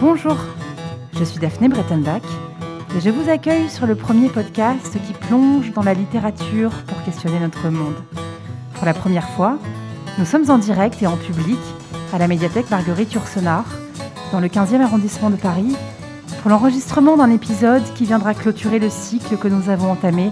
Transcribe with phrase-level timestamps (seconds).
[0.00, 0.36] Bonjour,
[1.18, 2.22] je suis Daphné Brettenbach
[2.96, 7.40] et je vous accueille sur le premier podcast qui plonge dans la littérature pour questionner
[7.40, 7.96] notre monde.
[8.74, 9.58] Pour la première fois,
[10.16, 11.58] nous sommes en direct et en public
[12.12, 13.64] à la médiathèque Marguerite Yourcenar,
[14.30, 15.74] dans le 15e arrondissement de Paris,
[16.42, 20.30] pour l'enregistrement d'un épisode qui viendra clôturer le cycle que nous avons entamé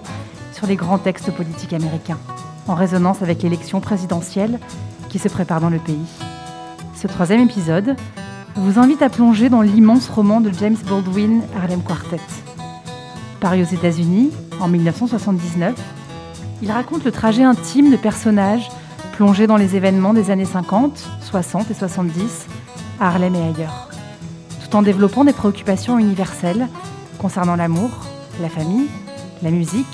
[0.52, 2.20] sur les grands textes politiques américains,
[2.68, 4.60] en résonance avec l'élection présidentielle
[5.08, 6.06] qui se prépare dans le pays.
[6.94, 7.96] Ce troisième épisode
[8.56, 12.20] vous invite à plonger dans l'immense roman de James Baldwin, Harlem Quartet.
[13.38, 15.74] Paru aux États-Unis en 1979,
[16.62, 18.68] il raconte le trajet intime de personnages
[19.12, 22.46] plongés dans les événements des années 50, 60 et 70
[22.98, 23.90] à Harlem et ailleurs,
[24.64, 26.66] tout en développant des préoccupations universelles
[27.18, 27.90] concernant l'amour,
[28.40, 28.88] la famille,
[29.42, 29.86] la musique,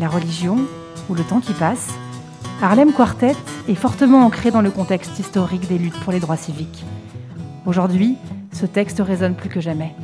[0.00, 0.58] la religion
[1.08, 1.88] ou le temps qui passe.
[2.60, 3.36] Harlem Quartet
[3.68, 6.84] est fortement ancré dans le contexte historique des luttes pour les droits civiques.
[7.64, 8.16] Aujourd'hui,
[8.52, 9.94] ce texte résonne plus que jamais.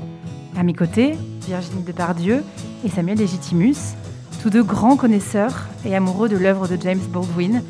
[0.57, 2.45] À mes côtés, Virginie Depardieu
[2.85, 3.97] et Samuel Legitimus,
[4.41, 7.65] tous deux grands connaisseurs et amoureux de l'œuvre de James Baldwin,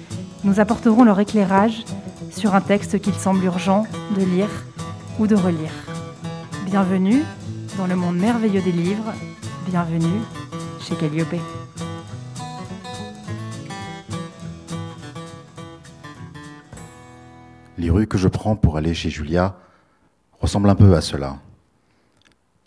[0.44, 1.84] nous apporteront leur éclairage
[2.30, 4.50] sur un texte qu'il semble urgent de lire
[5.18, 5.72] ou de relire.
[6.66, 7.22] Bienvenue
[7.78, 9.14] dans le monde merveilleux des livres,
[9.70, 10.20] bienvenue
[10.80, 11.34] chez Calliope.
[17.78, 19.56] Les rues que je prends pour aller chez Julia
[20.40, 21.38] ressemblent un peu à cela.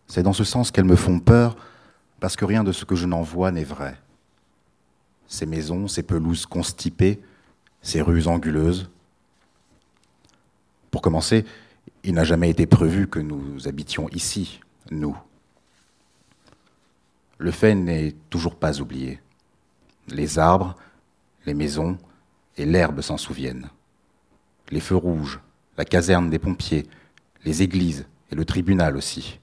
[0.07, 1.55] C'est dans ce sens qu'elles me font peur,
[2.19, 3.97] parce que rien de ce que je n'en vois n'est vrai.
[5.27, 7.21] Ces maisons, ces pelouses constipées,
[7.81, 8.89] ces rues anguleuses.
[10.91, 11.45] Pour commencer,
[12.03, 14.59] il n'a jamais été prévu que nous habitions ici,
[14.91, 15.15] nous.
[17.37, 19.19] Le fait n'est toujours pas oublié.
[20.09, 20.75] Les arbres,
[21.45, 21.97] les maisons
[22.57, 23.69] et l'herbe s'en souviennent.
[24.69, 25.39] Les feux rouges,
[25.77, 26.87] la caserne des pompiers,
[27.43, 29.39] les églises et le tribunal aussi.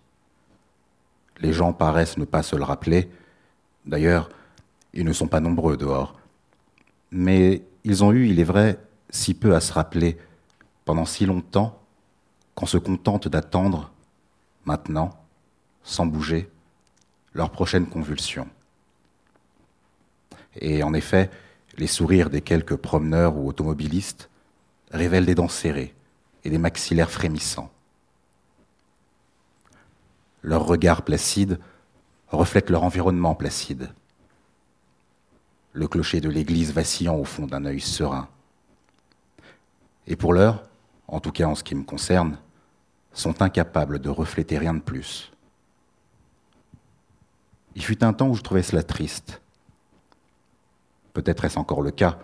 [1.40, 3.10] Les gens paraissent ne pas se le rappeler.
[3.86, 4.28] D'ailleurs,
[4.92, 6.18] ils ne sont pas nombreux dehors.
[7.10, 8.78] Mais ils ont eu, il est vrai,
[9.10, 10.18] si peu à se rappeler
[10.84, 11.80] pendant si longtemps
[12.54, 13.92] qu'on se contente d'attendre,
[14.64, 15.10] maintenant,
[15.84, 16.50] sans bouger,
[17.32, 18.48] leur prochaine convulsion.
[20.56, 21.30] Et en effet,
[21.76, 24.28] les sourires des quelques promeneurs ou automobilistes
[24.90, 25.94] révèlent des dents serrées
[26.44, 27.70] et des maxillaires frémissants.
[30.42, 31.58] Leur regard placide
[32.28, 33.90] reflète leur environnement placide.
[35.72, 38.28] Le clocher de l'église vacillant au fond d'un œil serein.
[40.06, 40.64] Et pour l'heure,
[41.06, 42.38] en tout cas en ce qui me concerne,
[43.12, 45.32] sont incapables de refléter rien de plus.
[47.74, 49.40] Il fut un temps où je trouvais cela triste.
[51.12, 52.18] Peut-être est-ce encore le cas,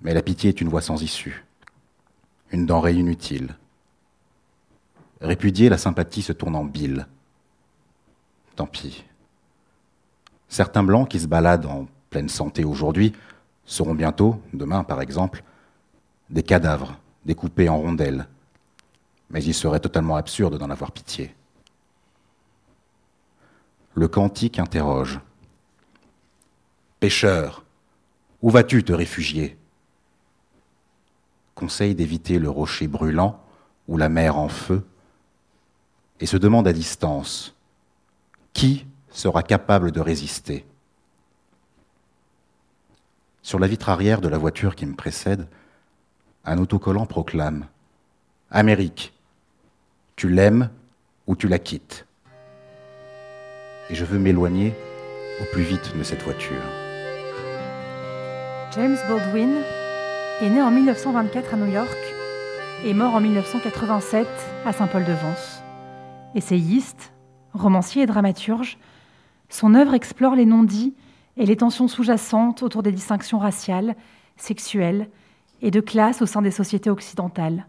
[0.00, 1.44] mais la pitié est une voie sans issue,
[2.50, 3.56] une denrée inutile.
[5.20, 7.06] Répudier la sympathie se tourne en bile
[8.60, 9.04] tant pis.
[10.50, 13.14] Certains blancs qui se baladent en pleine santé aujourd'hui
[13.64, 15.42] seront bientôt, demain par exemple,
[16.28, 18.28] des cadavres découpés en rondelles.
[19.30, 21.34] Mais il serait totalement absurde d'en avoir pitié.
[23.94, 25.20] Le cantique interroge.
[26.98, 27.64] Pêcheur,
[28.42, 29.56] où vas-tu te réfugier?
[31.54, 33.42] Conseille d'éviter le rocher brûlant
[33.88, 34.86] ou la mer en feu
[36.20, 37.54] et se demande à distance
[38.52, 40.64] qui sera capable de résister?
[43.42, 45.48] Sur la vitre arrière de la voiture qui me précède,
[46.44, 47.66] un autocollant proclame
[48.50, 49.12] Amérique,
[50.16, 50.70] tu l'aimes
[51.26, 52.06] ou tu la quittes
[53.88, 54.74] Et je veux m'éloigner
[55.40, 56.62] au plus vite de cette voiture.
[58.74, 59.62] James Baldwin
[60.42, 61.98] est né en 1924 à New York
[62.84, 64.26] et mort en 1987
[64.64, 65.62] à Saint-Paul-de-Vence.
[66.34, 67.12] Essayiste,
[67.52, 68.78] romancier et dramaturge,
[69.48, 70.94] son œuvre explore les non-dits
[71.36, 73.96] et les tensions sous-jacentes autour des distinctions raciales,
[74.36, 75.08] sexuelles
[75.62, 77.66] et de classe au sein des sociétés occidentales,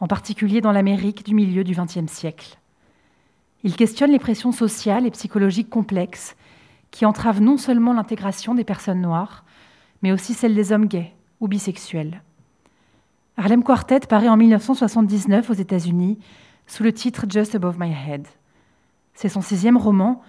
[0.00, 2.58] en particulier dans l'Amérique du milieu du XXe siècle.
[3.64, 6.36] Il questionne les pressions sociales et psychologiques complexes
[6.90, 9.44] qui entravent non seulement l'intégration des personnes noires,
[10.02, 12.22] mais aussi celle des hommes gays ou bisexuels.
[13.36, 16.18] Harlem Quartet paraît en 1979 aux États-Unis
[16.66, 18.26] sous le titre Just Above My Head.
[19.20, 20.22] C'est son sixième roman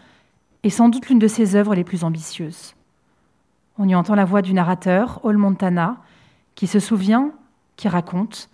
[0.63, 2.73] et sans doute l'une de ses œuvres les plus ambitieuses.
[3.77, 5.97] On y entend la voix du narrateur, Hall Montana,
[6.55, 7.29] qui se souvient,
[7.75, 8.49] qui raconte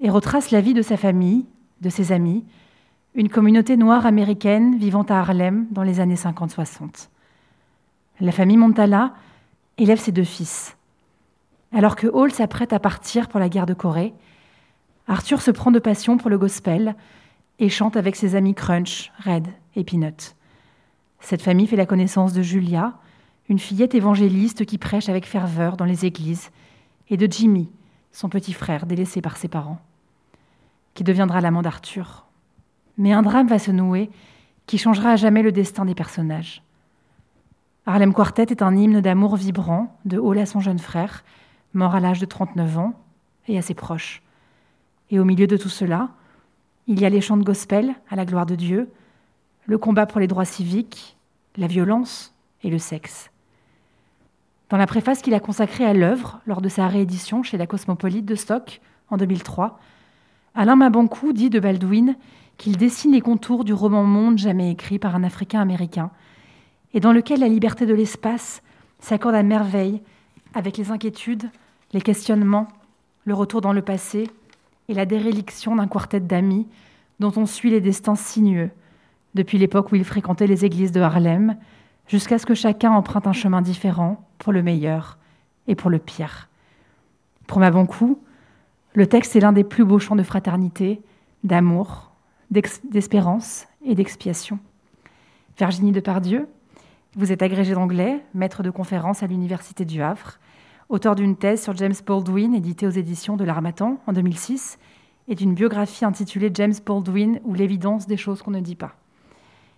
[0.00, 1.44] et retrace la vie de sa famille,
[1.82, 2.46] de ses amis,
[3.14, 7.10] une communauté noire américaine vivant à Harlem dans les années 50-60.
[8.20, 9.12] La famille Montana
[9.76, 10.78] élève ses deux fils.
[11.74, 14.14] Alors que Hall s'apprête à partir pour la guerre de Corée,
[15.08, 16.96] Arthur se prend de passion pour le gospel
[17.58, 20.34] et chante avec ses amis Crunch, Red et Peanut.
[21.20, 22.94] Cette famille fait la connaissance de Julia,
[23.48, 26.50] une fillette évangéliste qui prêche avec ferveur dans les églises,
[27.10, 27.70] et de Jimmy,
[28.12, 29.80] son petit frère délaissé par ses parents,
[30.94, 32.26] qui deviendra l'amant d'Arthur.
[32.96, 34.10] Mais un drame va se nouer
[34.66, 36.62] qui changera à jamais le destin des personnages.
[37.86, 41.24] Harlem Quartet est un hymne d'amour vibrant de Hall à son jeune frère,
[41.72, 42.92] mort à l'âge de 39 ans
[43.46, 44.22] et assez proche.
[45.10, 46.10] Et au milieu de tout cela,
[46.88, 48.88] il y a les chants de gospel à la gloire de Dieu,
[49.66, 51.16] le combat pour les droits civiques,
[51.58, 53.30] la violence et le sexe.
[54.70, 58.24] Dans la préface qu'il a consacrée à l'œuvre lors de sa réédition chez la Cosmopolite
[58.24, 58.80] de Stock
[59.10, 59.78] en 2003,
[60.54, 62.16] Alain Mabancou dit de Baldwin
[62.56, 66.10] qu'il dessine les contours du roman monde jamais écrit par un Africain américain,
[66.94, 68.62] et dans lequel la liberté de l'espace
[68.98, 70.00] s'accorde à merveille
[70.54, 71.50] avec les inquiétudes,
[71.92, 72.66] les questionnements,
[73.26, 74.30] le retour dans le passé
[74.88, 76.66] et la déréliction d'un quartet d'amis
[77.20, 78.70] dont on suit les destins sinueux,
[79.34, 81.56] depuis l'époque où ils fréquentaient les églises de Harlem,
[82.06, 85.18] jusqu'à ce que chacun emprunte un chemin différent pour le meilleur
[85.66, 86.48] et pour le pire.
[87.46, 88.18] Pour ma bon coup,
[88.94, 91.02] le texte est l'un des plus beaux chants de fraternité,
[91.44, 92.12] d'amour,
[92.50, 94.58] d'espérance et d'expiation.
[95.58, 96.48] Virginie Depardieu,
[97.14, 100.38] vous êtes agrégée d'anglais, maître de conférence à l'Université du Havre,
[100.88, 104.78] auteur d'une thèse sur James Baldwin éditée aux éditions de l'Armatan en 2006
[105.28, 108.94] et d'une biographie intitulée James Baldwin ou l'évidence des choses qu'on ne dit pas,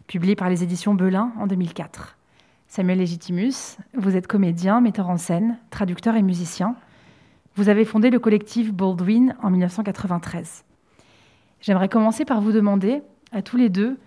[0.06, 2.16] publiée par les éditions Belin en 2004.
[2.68, 6.76] Samuel Legitimus, vous êtes comédien, metteur en scène, traducteur et musicien.
[7.56, 10.64] Vous avez fondé le collectif Baldwin en 1993.
[11.60, 13.02] J'aimerais commencer par vous demander,
[13.32, 13.98] à tous les deux,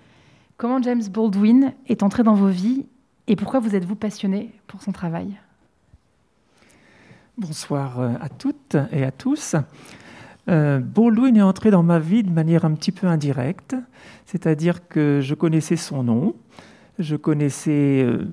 [0.55, 2.85] comment James Baldwin est entré dans vos vies
[3.27, 5.37] et pourquoi vous êtes-vous passionné pour son travail?
[7.35, 9.55] Bonsoir euh, à toutes et à tous.
[10.49, 10.79] Euh,
[11.35, 13.75] est entré dans ma vie de manière un petit peu indirecte,
[14.27, 16.35] c'est-à-dire que je connaissais son nom,
[16.99, 18.27] je connaissais euh,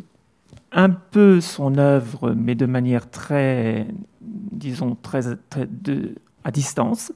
[0.70, 3.86] un peu son œuvre, mais de manière très,
[4.20, 5.22] disons, très,
[6.44, 7.10] à distance.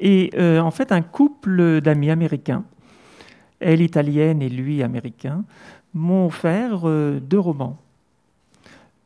[0.00, 2.64] Et euh, en fait, un couple d'amis américains,
[3.60, 5.44] elle italienne et lui américain,
[5.94, 6.82] m'ont offert
[7.20, 7.78] deux romans.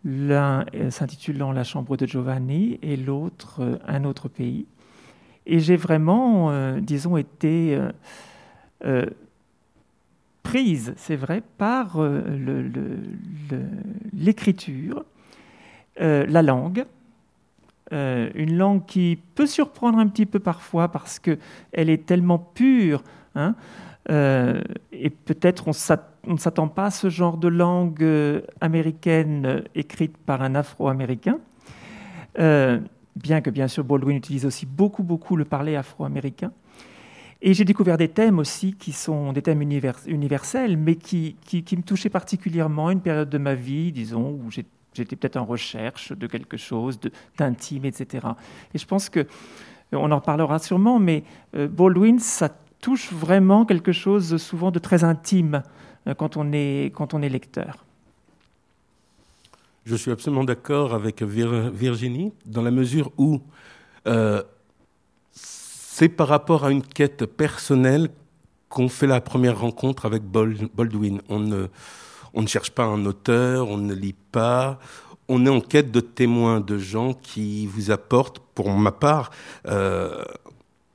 [0.06, 4.66] L'un euh, s'intitulant La chambre de Giovanni et l'autre Un autre pays.
[5.46, 7.78] Et j'ai vraiment, disons, été
[10.46, 12.22] prise, c'est vrai, par euh,
[14.12, 15.04] l'écriture,
[16.00, 16.84] euh, la langue,
[17.92, 21.40] euh, une langue qui peut surprendre un petit peu parfois parce qu'elle
[21.90, 23.02] est tellement pure,
[23.34, 23.56] hein,
[24.08, 25.72] et peut-être on
[26.32, 28.06] ne s'attend pas à ce genre de langue
[28.60, 31.38] américaine écrite par un Afro-Américain.
[32.36, 36.52] bien que bien sûr Baldwin utilise aussi beaucoup beaucoup le parler afro-américain.
[37.42, 41.82] Et j'ai découvert des thèmes aussi qui sont des thèmes universels, mais qui, qui, me
[41.82, 46.56] touchaient particulièrement une période de ma vie, disons, où j'étais peut-être en recherche de quelque
[46.56, 46.98] chose
[47.36, 48.26] d'intime, etc.
[48.74, 49.24] Et je pense que, euh,
[49.92, 51.24] on en parlera sûrement, mais
[51.54, 52.48] euh, Baldwin, ça
[52.80, 55.60] touche vraiment quelque chose souvent de très intime euh,
[56.14, 57.84] quand on est, quand on est lecteur.
[59.84, 63.40] Je suis absolument d'accord avec Virginie, dans la mesure où
[65.32, 68.10] c'est par rapport à une quête personnelle
[68.68, 71.22] qu'on fait la première rencontre avec Baldwin.
[71.28, 71.68] On ne,
[72.34, 74.78] on ne cherche pas un auteur, on ne lit pas,
[75.28, 79.30] on est en quête de témoins, de gens qui vous apportent, pour ma part,
[79.66, 80.22] euh,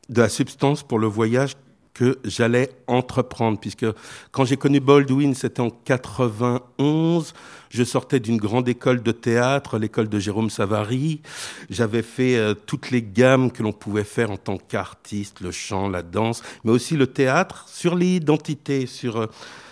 [0.10, 1.56] de la substance pour le voyage
[2.02, 3.86] que j'allais entreprendre, puisque
[4.32, 7.36] quand j'ai connu Baldwin, c'était en 91.
[7.70, 11.22] Je sortais d'une grande école de théâtre, l'école de Jérôme Savary.
[11.70, 15.90] J'avais fait euh, toutes les gammes que l'on pouvait faire en tant qu'artiste, le chant,
[15.90, 19.28] la danse, mais aussi le théâtre sur l'identité, sur, euh,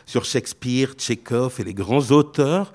[0.05, 2.73] sur Shakespeare, Tchekhov et les grands auteurs.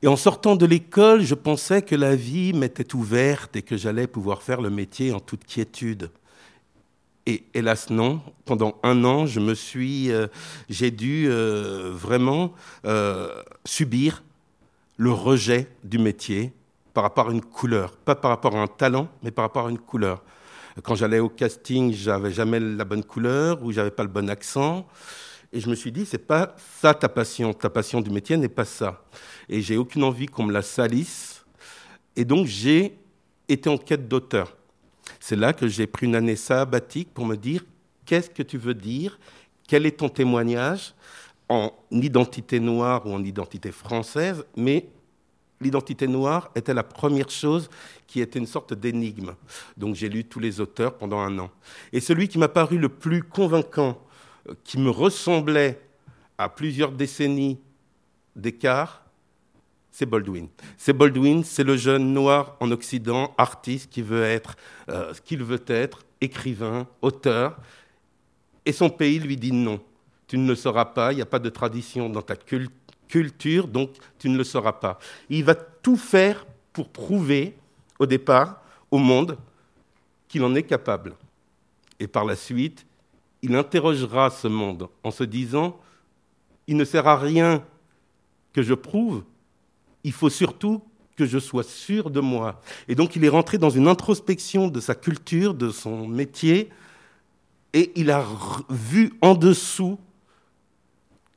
[0.00, 4.06] Et en sortant de l'école, je pensais que la vie m'était ouverte et que j'allais
[4.06, 6.08] pouvoir faire le métier en toute quiétude.
[7.26, 10.28] Et hélas non, pendant un an, je me suis, euh,
[10.68, 12.54] j'ai dû euh, vraiment
[12.84, 14.22] euh, subir
[14.96, 16.52] le rejet du métier
[16.94, 19.70] par rapport à une couleur, pas par rapport à un talent, mais par rapport à
[19.70, 20.22] une couleur.
[20.84, 24.86] Quand j'allais au casting, j'avais jamais la bonne couleur ou j'avais pas le bon accent.
[25.52, 27.52] Et je me suis dit, c'est pas ça ta passion.
[27.54, 29.02] Ta passion du métier n'est pas ça.
[29.48, 31.44] Et j'ai aucune envie qu'on me la salisse.
[32.14, 32.96] Et donc j'ai
[33.48, 34.56] été en quête d'auteur.
[35.20, 37.64] C'est là que j'ai pris une année sabbatique pour me dire
[38.04, 39.18] qu'est-ce que tu veux dire,
[39.66, 40.94] quel est ton témoignage?
[41.48, 44.88] En identité noire ou en identité française, mais
[45.60, 47.70] l'identité noire était la première chose
[48.06, 49.34] qui était une sorte d'énigme.
[49.76, 51.50] Donc j'ai lu tous les auteurs pendant un an.
[51.92, 54.02] Et celui qui m'a paru le plus convaincant
[54.64, 55.80] qui me ressemblait
[56.38, 57.60] à plusieurs décennies
[58.34, 59.05] d'écart,
[59.96, 60.48] c'est Baldwin.
[60.76, 64.54] C'est Baldwin, c'est le jeune noir en Occident, artiste qui veut être
[64.90, 67.56] euh, ce qu'il veut être, écrivain, auteur.
[68.66, 69.80] Et son pays lui dit non,
[70.26, 73.92] tu ne le sauras pas, il n'y a pas de tradition dans ta culture, donc
[74.18, 74.98] tu ne le sauras pas.
[75.30, 77.56] Il va tout faire pour prouver
[77.98, 78.60] au départ
[78.90, 79.38] au monde
[80.28, 81.14] qu'il en est capable.
[81.98, 82.84] Et par la suite,
[83.40, 85.80] il interrogera ce monde en se disant,
[86.66, 87.64] il ne sert à rien
[88.52, 89.24] que je prouve,
[90.06, 90.84] il faut surtout
[91.16, 92.62] que je sois sûr de moi.
[92.86, 96.70] Et donc il est rentré dans une introspection de sa culture, de son métier,
[97.72, 98.24] et il a
[98.70, 99.98] vu en dessous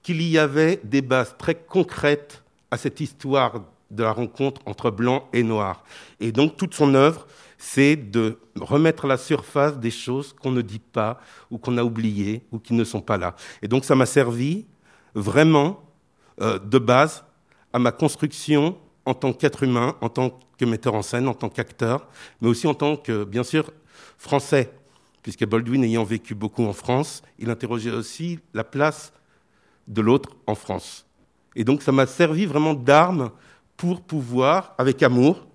[0.03, 5.27] qu'il y avait des bases très concrètes à cette histoire de la rencontre entre blanc
[5.33, 5.83] et noir.
[6.19, 7.25] Et donc toute son œuvre,
[7.57, 11.83] c'est de remettre à la surface des choses qu'on ne dit pas ou qu'on a
[11.83, 13.35] oubliées ou qui ne sont pas là.
[13.63, 14.67] Et donc ça m'a servi
[15.15, 15.83] vraiment
[16.39, 17.23] euh, de base
[17.73, 21.49] à ma construction en tant qu'être humain, en tant que metteur en scène, en tant
[21.49, 22.07] qu'acteur,
[22.41, 23.71] mais aussi en tant que, bien sûr,
[24.17, 24.71] français,
[25.23, 29.13] puisque Baldwin ayant vécu beaucoup en France, il interrogeait aussi la place
[29.87, 31.05] de l'autre en France.
[31.55, 33.31] Et donc ça m'a servi vraiment d'arme
[33.77, 35.47] pour pouvoir, avec amour,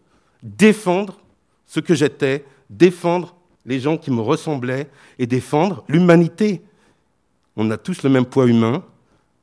[0.42, 1.18] défendre
[1.66, 6.62] ce que j'étais, défendre les gens qui me ressemblaient et défendre l'humanité.
[7.56, 8.84] On a tous le même poids humain,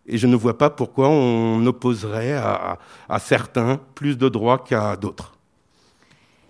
[0.07, 2.77] et je ne vois pas pourquoi on opposerait à,
[3.19, 5.37] certains plus de droits qu'à d'autres.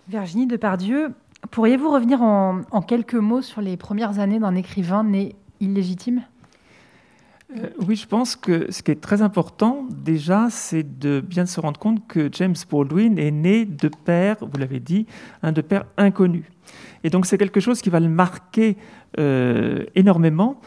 [0.07, 1.13] Virginie Depardieu,
[1.51, 6.23] pourriez-vous revenir en, quelques mots sur les premières années d'un écrivain né illégitime?
[7.57, 11.59] Euh, oui, je pense que ce qui est très important, déjà, c'est de bien se
[11.59, 15.05] rendre compte que James Baldwin est né de père, vous l'avez dit,
[15.43, 16.49] un de père inconnu.
[17.03, 18.77] Et donc, c'est quelque chose qui va le marquer
[19.19, 20.61] euh, énormément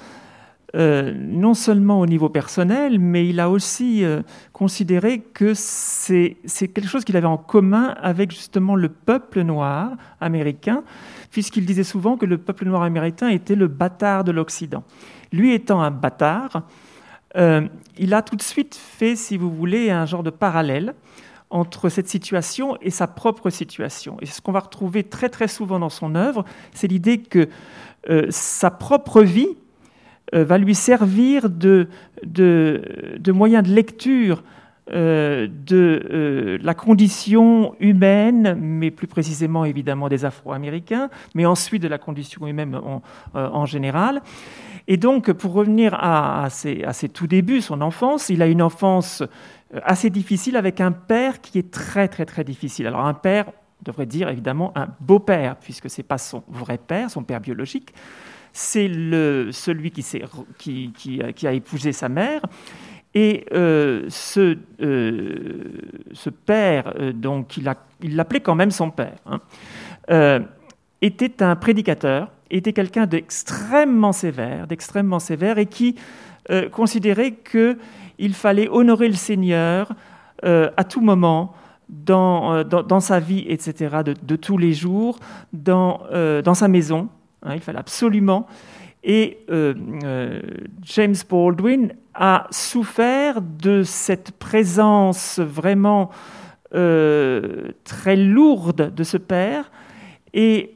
[0.74, 6.88] euh, non seulement au niveau personnel, mais il a aussi euh, considéré que c'est quelque
[6.88, 10.82] chose qu'il avait en commun avec justement le peuple noir américain,
[11.30, 14.82] puisqu'il disait souvent que le peuple noir américain était le bâtard de l'Occident.
[15.32, 16.62] Lui étant un bâtard,
[17.36, 20.94] euh, il a tout de suite fait, si vous voulez, un genre de parallèle
[21.50, 24.16] entre cette situation et sa propre situation.
[24.22, 27.48] Et ce qu'on va retrouver très très souvent dans son œuvre, c'est l'idée que
[28.28, 29.56] sa propre vie
[30.32, 31.88] va lui servir de,
[32.24, 34.42] de, moyen de lecture
[34.92, 41.88] euh, de euh, la condition humaine, mais plus précisément évidemment des Afro-Américains, mais ensuite de
[41.88, 42.78] la condition humaine
[43.32, 44.20] en, général.
[44.86, 48.60] Et donc, pour revenir à, ses, à, ses, tout débuts, son enfance, il a une
[48.60, 49.22] enfance
[49.82, 52.86] assez difficile avec un père qui est très très très difficile.
[52.86, 56.78] Alors un père, on devrait dire évidemment un beau-père, puisque ce n'est pas son vrai
[56.78, 57.94] père, son père biologique,
[58.56, 58.88] c'est
[59.50, 62.40] celui qui, a épousé sa mère.
[63.12, 65.70] Et euh, ce, euh,
[66.46, 70.44] père, euh, donc il l'appelait quand même son père, hein,
[71.02, 75.96] était un prédicateur, était quelqu'un d'extrêmement sévère, d'extrêmement sévère, et qui
[76.72, 79.92] considérait qu'il fallait honorer le Seigneur
[80.42, 81.54] à tout moment,
[81.88, 85.18] dans, sa vie, etc., de, tous les jours,
[85.52, 87.08] dans sa maison,
[87.52, 88.46] il fallait absolument.
[89.04, 90.40] Et euh, euh,
[90.82, 96.10] James Baldwin a souffert de cette présence vraiment
[96.74, 99.70] euh, très lourde de ce père,
[100.32, 100.74] et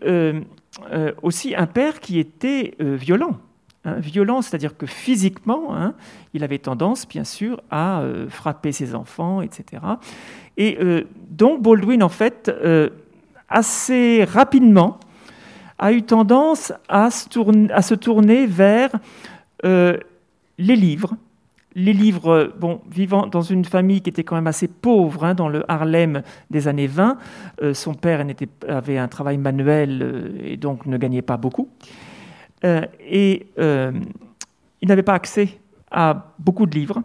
[1.23, 3.39] aussi un père qui était violent.
[3.85, 5.95] Hein, violent, c'est-à-dire que physiquement, hein,
[6.33, 9.83] il avait tendance, bien sûr, à frapper ses enfants, etc.
[10.57, 10.79] Et
[11.29, 12.53] donc Baldwin, en fait,
[13.49, 15.01] assez rapidement,
[15.79, 18.91] a eu tendance à se tourner, vers
[19.65, 19.97] euh,
[20.59, 21.17] les livres.
[21.75, 25.49] Les livres, bon, vivant dans une famille qui était quand même assez pauvre, hein, dans
[25.49, 27.19] le Harlem des années 20,
[27.63, 28.25] euh, son père
[28.67, 31.69] avait un travail manuel euh, et donc ne gagnait pas beaucoup.
[32.65, 33.47] et
[34.81, 35.61] il n'avait pas accès
[35.93, 37.03] à beaucoup de livres.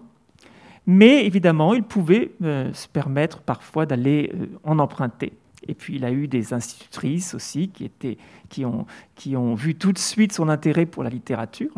[0.87, 4.31] Mais évidemment, il pouvait se permettre parfois d'aller
[4.63, 5.33] en emprunter.
[5.67, 8.17] Et puis il a eu des institutrices aussi qui, étaient,
[8.49, 11.71] qui, ont, qui ont vu tout de suite son intérêt pour la littérature.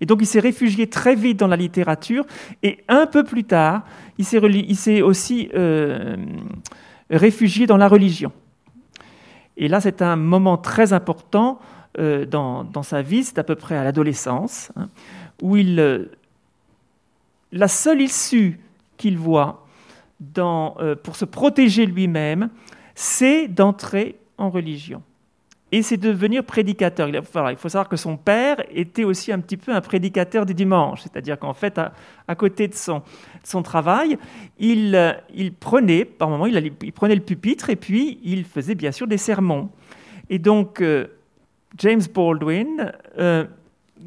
[0.00, 2.24] Et donc il s'est réfugié très vite dans la littérature.
[2.62, 3.84] Et un peu plus tard,
[4.18, 6.16] il s'est aussi euh,
[7.10, 8.32] réfugié dans la religion.
[9.56, 11.58] Et là, c'est un moment très important
[11.98, 14.88] euh, dans, dans, sa vie, c'est à peu près à l'adolescence, hein,
[15.42, 16.06] où il, euh,
[17.50, 18.60] la seule issue
[18.96, 19.66] qu'il voit
[20.20, 22.50] dans, pour se protéger lui-même,
[23.00, 25.02] c'est d'entrer en religion.
[25.70, 27.08] et c'est devenir prédicateur.
[27.08, 31.02] Il, faut savoir que son père était aussi un petit peu un prédicateur du dimanche,
[31.02, 33.02] c'est-à-dire qu'en fait, à, côté de son,
[33.62, 34.18] travail,
[34.58, 38.90] il, il, prenait, par moment, il, il, prenait le pupitre et puis il faisait bien
[38.90, 39.68] sûr des sermons.
[40.28, 41.06] Et donc, euh,
[41.76, 43.44] James Baldwin, euh,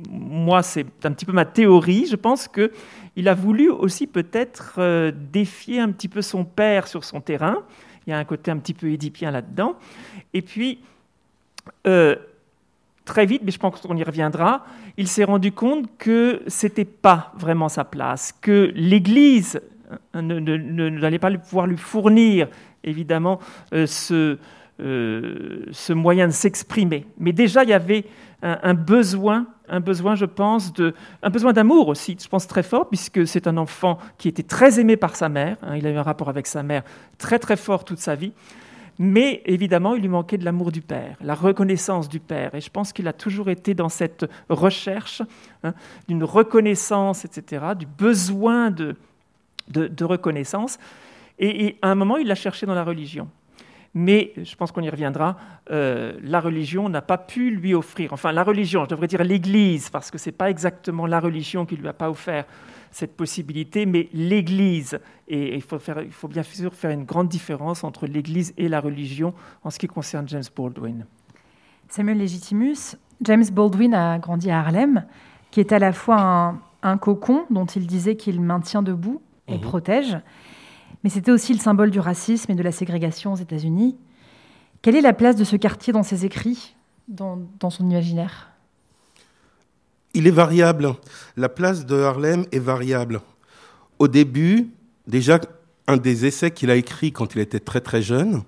[0.10, 5.14] moi, c'est un petit peu ma théorie, je pense qu'il a voulu aussi peut-être euh,
[5.32, 7.64] défier un petit peu son père sur son terrain.
[8.08, 9.76] Il y a un côté un petit peu édipien là-dedans.
[10.34, 10.80] Et puis,
[11.88, 12.16] euh,
[13.06, 14.66] très vite, mais je pense qu'on y reviendra,
[14.98, 19.62] il s'est rendu compte que ce n'était pas vraiment sa place, que l'Église
[20.16, 22.48] euh, n'allait pas pouvoir lui fournir,
[22.84, 23.40] évidemment,
[23.74, 24.38] euh, ce,
[25.94, 27.06] moyen de s'exprimer.
[27.20, 28.06] Mais déjà, il y avait
[28.42, 32.90] un, besoin, un besoin, je pense, de, un besoin d'amour aussi, je pense très fort,
[32.90, 35.58] puisque c'est un enfant qui était très aimé par sa mère.
[35.64, 36.84] Hein, il avait un rapport avec sa mère
[37.18, 38.34] très très fort toute sa vie.
[39.00, 42.54] Mais évidemment, il lui manquait de l'amour du Père, la reconnaissance du Père.
[42.54, 45.24] Et je pense qu'il a toujours été dans cette recherche
[45.64, 45.74] hein,
[46.08, 48.96] d'une reconnaissance, etc., du besoin de,
[49.70, 50.78] de, reconnaissance.
[51.40, 53.30] Et, à un moment, il l'a cherché dans la religion.
[53.94, 55.36] Mais je pense qu'on y reviendra,
[55.70, 59.90] euh, la religion n'a pas pu lui offrir, enfin la religion, je devrais dire l'Église,
[59.90, 62.46] parce que ce n'est pas exactement la religion qui lui a pas offert
[62.92, 67.30] cette possibilité, mais l'Église, et il faut, faire, il faut bien sûr faire une grande
[67.30, 69.34] différence entre l'Église et la religion
[69.64, 71.06] en ce qui concerne James Baldwin.
[71.90, 75.06] Samuel Legitimus, James Baldwin a grandi à Harlem,
[75.52, 79.62] qui est à la fois un, cocon dont il disait qu'il maintient debout et mhm.
[79.62, 80.18] protège,
[81.04, 83.98] mais c'était aussi le symbole du racisme et de la ségrégation aux États-Unis.
[84.82, 86.76] Quelle est la place de ce quartier dans ses écrits,
[87.08, 88.52] dans son imaginaire?
[90.14, 90.94] Il est variable.
[91.38, 93.22] La place de Harlem est variable.
[94.00, 94.70] Au début,
[95.08, 95.40] déjà,
[95.88, 98.44] un des essais qu'il a écrit quand il était très très jeune,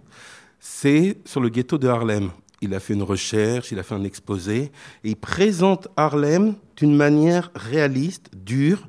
[0.59, 2.31] c'est sur le ghetto de Harlem.
[2.61, 4.71] Il a fait une recherche, il a fait un exposé,
[5.03, 8.87] et il présente Harlem d'une manière réaliste, dure,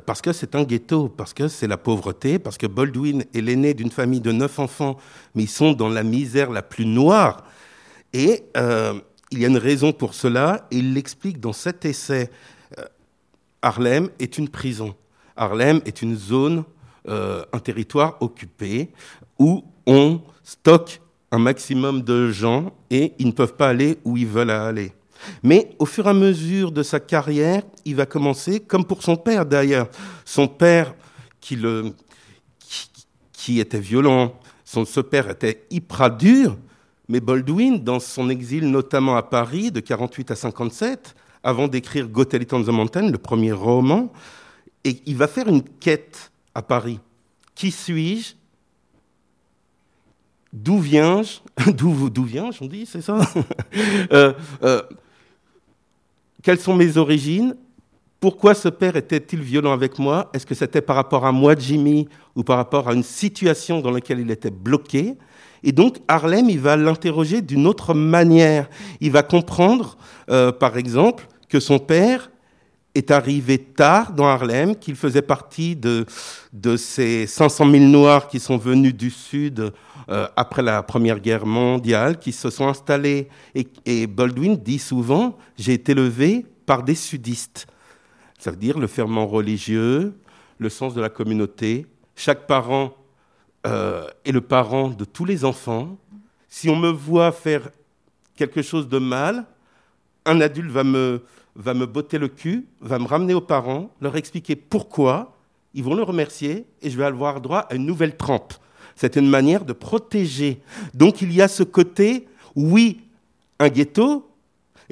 [0.00, 3.74] parce que c'est un ghetto, parce que c'est la pauvreté, parce que Baldwin est l'aîné
[3.74, 4.96] d'une famille de neuf enfants,
[5.34, 7.44] mais ils sont dans la misère la plus noire.
[8.12, 8.94] Et euh,
[9.30, 12.30] il y a une raison pour cela, et il l'explique dans cet essai.
[12.78, 12.84] Euh,
[13.62, 14.94] Harlem est une prison.
[15.36, 16.64] Harlem est une zone,
[17.08, 18.90] euh, un territoire occupé
[19.38, 21.00] où on stocke
[21.30, 24.92] un maximum de gens et ils ne peuvent pas aller où ils veulent aller.
[25.42, 29.16] Mais au fur et à mesure de sa carrière, il va commencer, comme pour son
[29.16, 29.88] père d'ailleurs,
[30.24, 30.94] son père
[31.40, 31.58] qui,
[33.58, 36.56] était violent, son, ce père était hyper dur,
[37.08, 42.46] mais Baldwin, dans son exil notamment à Paris de 48 à 57, avant d'écrire Gotellit
[42.52, 44.12] on the Mountain, le premier roman,
[44.84, 47.00] et il va faire une quête à Paris.
[47.54, 48.34] Qui suis-je?
[50.52, 51.70] D'où viens-je?
[51.72, 53.18] D'où viens-je, on dit, c'est ça?
[54.12, 54.82] Euh, euh,
[56.42, 57.54] Quelles sont mes origines?
[58.18, 60.28] Pourquoi ce père était-il violent avec moi?
[60.34, 63.92] Est-ce que c'était par rapport à moi, Jimmy, ou par rapport à une situation dans
[63.92, 65.16] laquelle il était bloqué?
[65.62, 68.68] Et donc Harlem, il va l'interroger d'une autre manière.
[69.00, 69.96] Il va comprendre,
[70.30, 72.31] euh, par exemple, que son père
[72.94, 76.06] est arrivé tard dans Harlem, qu'il faisait partie de,
[76.76, 79.72] ces 500 000 Noirs qui sont venus du Sud
[80.08, 83.28] euh, après la Première Guerre mondiale, qui se sont installés.
[83.86, 87.66] Et, Baldwin dit souvent, j'ai été élevé par des sudistes.
[88.38, 90.14] Ça veut dire le ferment religieux,
[90.58, 91.86] le sens de la communauté.
[92.14, 92.94] Chaque parent
[93.66, 95.96] euh, et le parent de tous les enfants,
[96.48, 97.70] si on me voit faire
[98.36, 99.46] quelque chose de mal,
[100.24, 101.22] un adulte va me,
[101.54, 105.36] va me botter le cul, va me ramener aux parents, leur expliquer pourquoi,
[105.74, 108.54] ils vont le remercier et je vais avoir droit à une nouvelle trempe.
[108.96, 110.60] C'est une manière de protéger.
[110.94, 113.00] Donc il y a ce côté, oui,
[113.58, 114.28] un ghetto,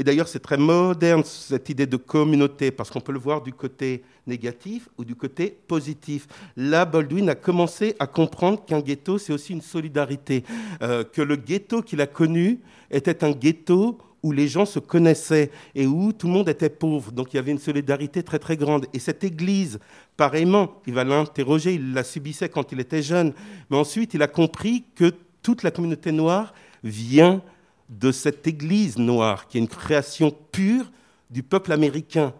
[0.00, 3.52] et d'ailleurs, c'est très moderne, cette idée de communauté, parce qu'on peut le voir du
[3.52, 6.26] côté négatif ou du côté positif.
[6.56, 10.42] Là, Baldwin a commencé à comprendre qu'un ghetto, c'est aussi une solidarité,
[10.80, 15.50] euh, que le ghetto qu'il a connu était un ghetto où les gens se connaissaient
[15.74, 17.12] et où tout le monde était pauvre.
[17.12, 18.86] Donc il y avait une solidarité très très grande.
[18.92, 19.78] Et cette église,
[20.16, 23.32] pareillement, il va l'interroger, il la subissait quand il était jeune,
[23.70, 26.52] mais ensuite il a compris que toute la communauté noire
[26.82, 27.42] vient
[27.88, 30.90] de cette Église noire, qui est une création pure
[31.28, 32.32] du peuple américain.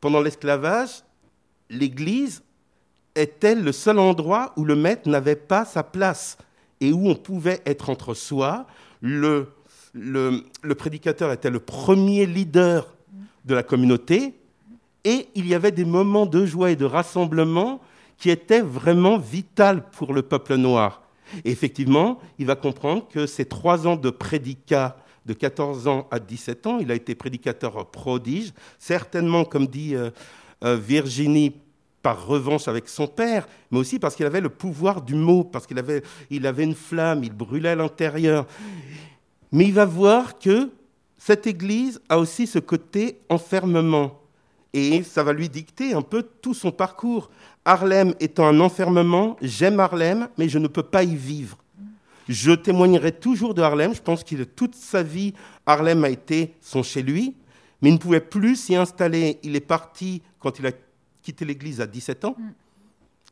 [0.00, 1.04] Pendant l'esclavage,
[1.70, 2.42] l'Église
[3.14, 6.36] était le seul endroit où le maître n'avait pas sa place
[6.80, 8.66] et où on pouvait être entre soi.
[9.00, 9.48] Le,
[9.94, 12.94] le, prédicateur était le premier leader
[13.44, 14.34] de la communauté
[15.04, 17.80] et il y avait des moments de joie et de rassemblement
[18.18, 21.02] qui étaient vraiment vitaux pour le peuple noir.
[21.44, 26.18] Et effectivement, il va comprendre que ces trois ans de prédicat de 14 ans à
[26.18, 30.10] 17 ans, il a été prédicateur prodige, certainement, comme dit euh,
[30.64, 31.54] euh, Virginie,
[32.02, 35.66] par revanche avec son père, mais aussi parce qu'il avait le pouvoir du mot, parce
[35.66, 38.46] qu'il avait, il avait une flamme, il brûlait à l'intérieur.
[39.52, 40.70] Mais il va voir que
[41.18, 44.18] cette Église a aussi ce côté enfermement.
[44.72, 47.30] Et ça va lui dicter un peu tout son parcours.
[47.64, 51.58] Harlem étant un enfermement, j'aime Harlem, mais je ne peux pas y vivre.
[52.28, 53.94] Je témoignerai toujours de Harlem.
[53.94, 55.34] Je pense que toute sa vie,
[55.66, 57.34] Harlem a été son chez lui,
[57.82, 59.38] mais il ne pouvait plus s'y installer.
[59.42, 60.72] Il est parti quand il a
[61.22, 62.36] quitté l'église à 17 ans.
[62.38, 62.48] Mm.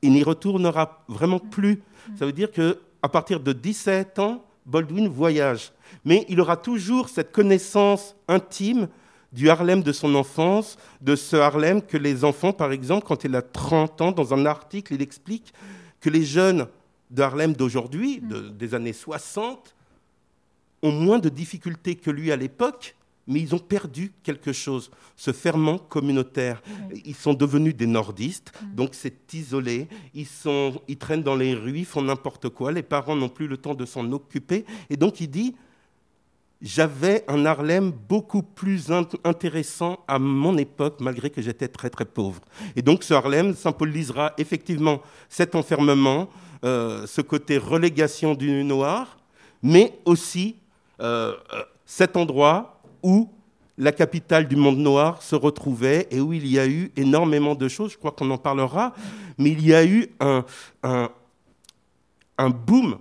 [0.02, 1.50] Il n'y retournera vraiment mm.
[1.50, 1.76] plus.
[1.76, 2.16] Mm.
[2.18, 5.72] Ça veut dire que à partir de 17 ans, Baldwin voyage.
[6.04, 8.88] Mais il aura toujours cette connaissance intime
[9.32, 13.34] du Harlem de son enfance, de ce Harlem que les enfants, par exemple, quand il
[13.36, 15.52] a 30 ans, dans un article, il explique
[16.00, 16.66] que les jeunes
[17.10, 18.22] de Harlem d'aujourd'hui,
[18.54, 19.74] des années 60,
[20.82, 25.32] ont moins de difficultés que lui à l'époque, mais ils ont perdu quelque chose, ce
[25.32, 26.62] ferment communautaire.
[27.04, 31.78] Ils sont devenus des nordistes, donc c'est isolé, ils, sont, ils traînent dans les rues,
[31.80, 35.20] ils font n'importe quoi, les parents n'ont plus le temps de s'en occuper, et donc
[35.20, 35.54] il dit,
[36.62, 38.90] j'avais un Harlem beaucoup plus
[39.24, 42.40] intéressant à mon époque, malgré que j'étais très très pauvre.
[42.76, 46.28] Et donc ce Harlem symbolisera effectivement cet enfermement,
[46.64, 49.16] euh, ce côté relégation du noir,
[49.62, 50.56] mais aussi
[51.00, 53.30] euh, euh, cet endroit où
[53.78, 57.66] la capitale du monde noir se retrouvait et où il y a eu énormément de
[57.68, 58.92] choses, je crois qu'on en parlera,
[59.38, 60.44] mais il y a eu un,
[62.38, 62.98] boom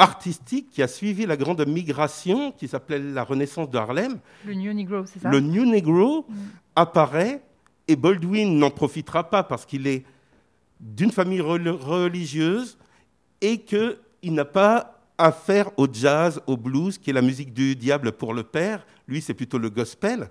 [0.00, 4.18] artistique qui a suivi la grande migration qui s'appelait la Renaissance de Harlem.
[4.46, 5.30] Le New Negro, c'est ça?
[5.30, 6.34] Le New Negro mm.
[6.74, 7.42] apparaît
[7.86, 10.04] et Baldwin n'en profitera pas parce qu'il est
[10.80, 12.78] d'une famille religieuse
[13.42, 18.12] et qu'il n'a pas affaire au jazz, au blues, qui est la musique du diable
[18.12, 18.86] pour le père.
[19.06, 20.30] Lui, c'est plutôt le gospel.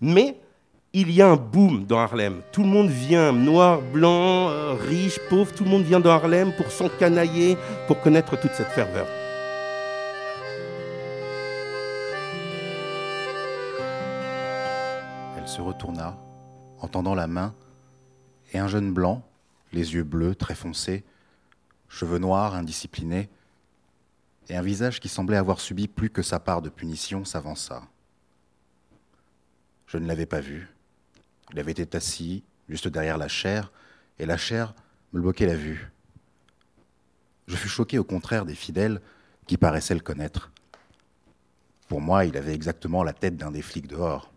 [0.00, 0.38] Mais
[0.92, 2.42] il y a un boom dans Harlem.
[2.50, 6.52] Tout le monde vient, noir, blanc, euh, riche, pauvre, tout le monde vient dans Harlem
[6.56, 9.06] pour s'encanailler, pour connaître toute cette ferveur.
[15.36, 16.16] Elle se retourna,
[16.80, 17.54] en tendant la main,
[18.52, 19.22] et un jeune blanc,
[19.72, 21.04] les yeux bleus, très foncés,
[21.88, 23.28] cheveux noirs, indisciplinés,
[24.48, 27.82] et un visage qui semblait avoir subi plus que sa part de punition s'avança.
[29.86, 30.68] Je ne l'avais pas vu.
[31.52, 33.72] Il avait été assis juste derrière la chair,
[34.18, 34.74] et la chair
[35.12, 35.90] me bloquait la vue.
[37.46, 39.00] Je fus choqué au contraire des fidèles
[39.46, 40.50] qui paraissaient le connaître.
[41.88, 44.30] Pour moi, il avait exactement la tête d'un des flics dehors.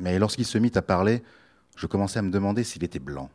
[0.00, 1.22] Mais lorsqu'il se mit à parler,
[1.76, 3.30] je commençais à me demander s'il était blanc.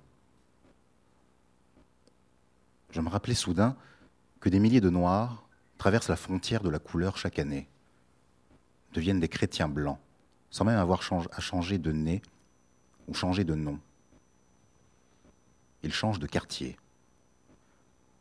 [2.92, 3.78] Je me rappelais soudain
[4.42, 5.48] que des milliers de Noirs
[5.78, 7.70] traversent la frontière de la couleur chaque année,
[8.94, 10.00] deviennent des chrétiens blancs,
[10.50, 12.22] sans même avoir à changer de nez
[13.08, 13.80] ou changer de nom.
[15.84, 16.78] Ils changent de quartier.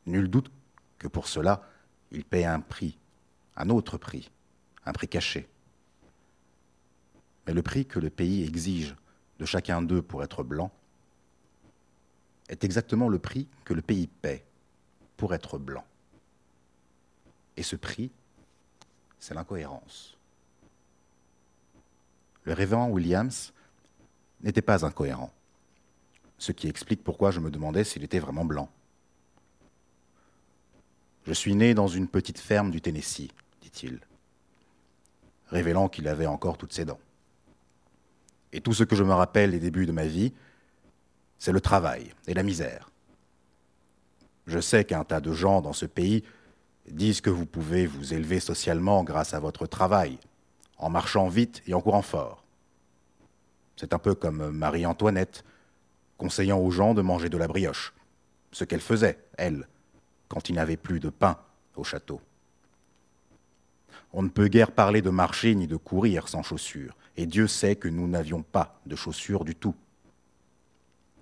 [0.07, 0.51] Nul doute
[0.99, 1.63] que pour cela,
[2.11, 2.99] ils paient un prix,
[3.57, 4.31] un autre prix,
[4.85, 5.49] un prix caché.
[7.47, 8.95] Mais le prix que le pays exige
[9.39, 10.71] de chacun d'eux pour être blanc
[12.49, 14.45] est exactement le prix que le pays paie
[15.17, 15.85] pour être blanc.
[17.57, 18.11] Et ce prix,
[19.19, 20.16] c'est l'incohérence.
[22.47, 23.53] Le révérend Williams
[24.41, 25.33] n'était pas incohérent,
[26.39, 28.71] ce qui explique pourquoi je me demandais s'il était vraiment blanc.
[31.27, 33.99] Je suis né dans une petite ferme du Tennessee, dit-il,
[35.49, 37.01] révélant qu'il avait encore toutes ses dents.
[38.53, 40.33] Et tout ce que je me rappelle des débuts de ma vie,
[41.39, 42.91] c'est le travail et la misère.
[44.47, 46.23] Je sais qu'un tas de gens dans ce pays
[46.89, 50.21] disent que vous pouvez vous élever socialement grâce à votre travail,
[50.79, 52.45] en marchant vite et en courant fort.
[53.77, 55.45] C'est un peu comme Marie-Antoinette,
[56.17, 57.93] conseillant aux gens de manger de la brioche,
[58.53, 59.69] ce qu'elle faisait, elle,
[60.29, 61.39] quand il n'avait plus de pain
[61.77, 62.21] au château.
[64.13, 67.77] On ne peut guère parler de marcher ni de courir sans chaussures, et Dieu sait
[67.77, 69.75] que nous n'avions pas de chaussures du tout.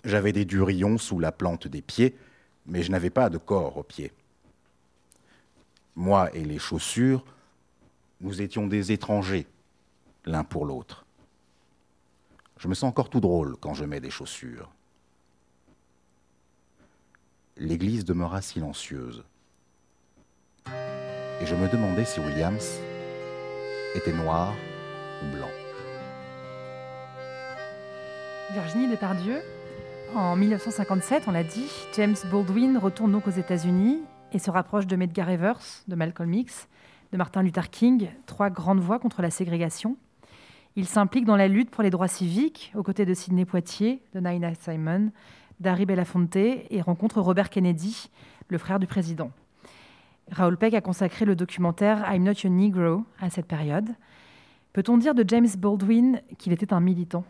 [0.05, 2.17] J'avais des durillons sous la plante des pieds,
[2.67, 4.13] mais je n'avais pas de corps aux pieds
[5.97, 7.25] moi et les chaussures,
[8.25, 9.47] nous étions des étrangers
[10.25, 11.05] l'un pour l'autre.
[12.57, 14.71] Je me sens encore tout drôle quand je mets des chaussures.
[17.59, 19.25] L'église demeura silencieuse.
[20.67, 22.79] Et je me demandais si Williams
[23.95, 24.55] était noir
[25.23, 25.51] ou blanc.
[28.53, 29.43] Virginie Depardieu,
[30.15, 34.01] en 1957, on l'a dit, James Baldwin retourne donc aux États-Unis
[34.33, 36.69] et se rapproche de Medgar Evers, de Malcolm X,
[37.15, 39.97] de Martin Luther King, trois grandes voix contre la ségrégation.
[40.75, 44.19] Il s'implique dans la lutte pour les droits civiques aux côtés de Sidney Poitier, de
[44.19, 45.13] Nina Simon,
[45.61, 48.11] d'Harry Belafonte et rencontre Robert Kennedy,
[48.49, 49.31] le frère du président.
[50.33, 53.91] Raoul Peck a consacré le documentaire I'm Not Your Negro à cette période.
[54.73, 57.25] Peut-on dire de James Baldwin qu'il était un militant?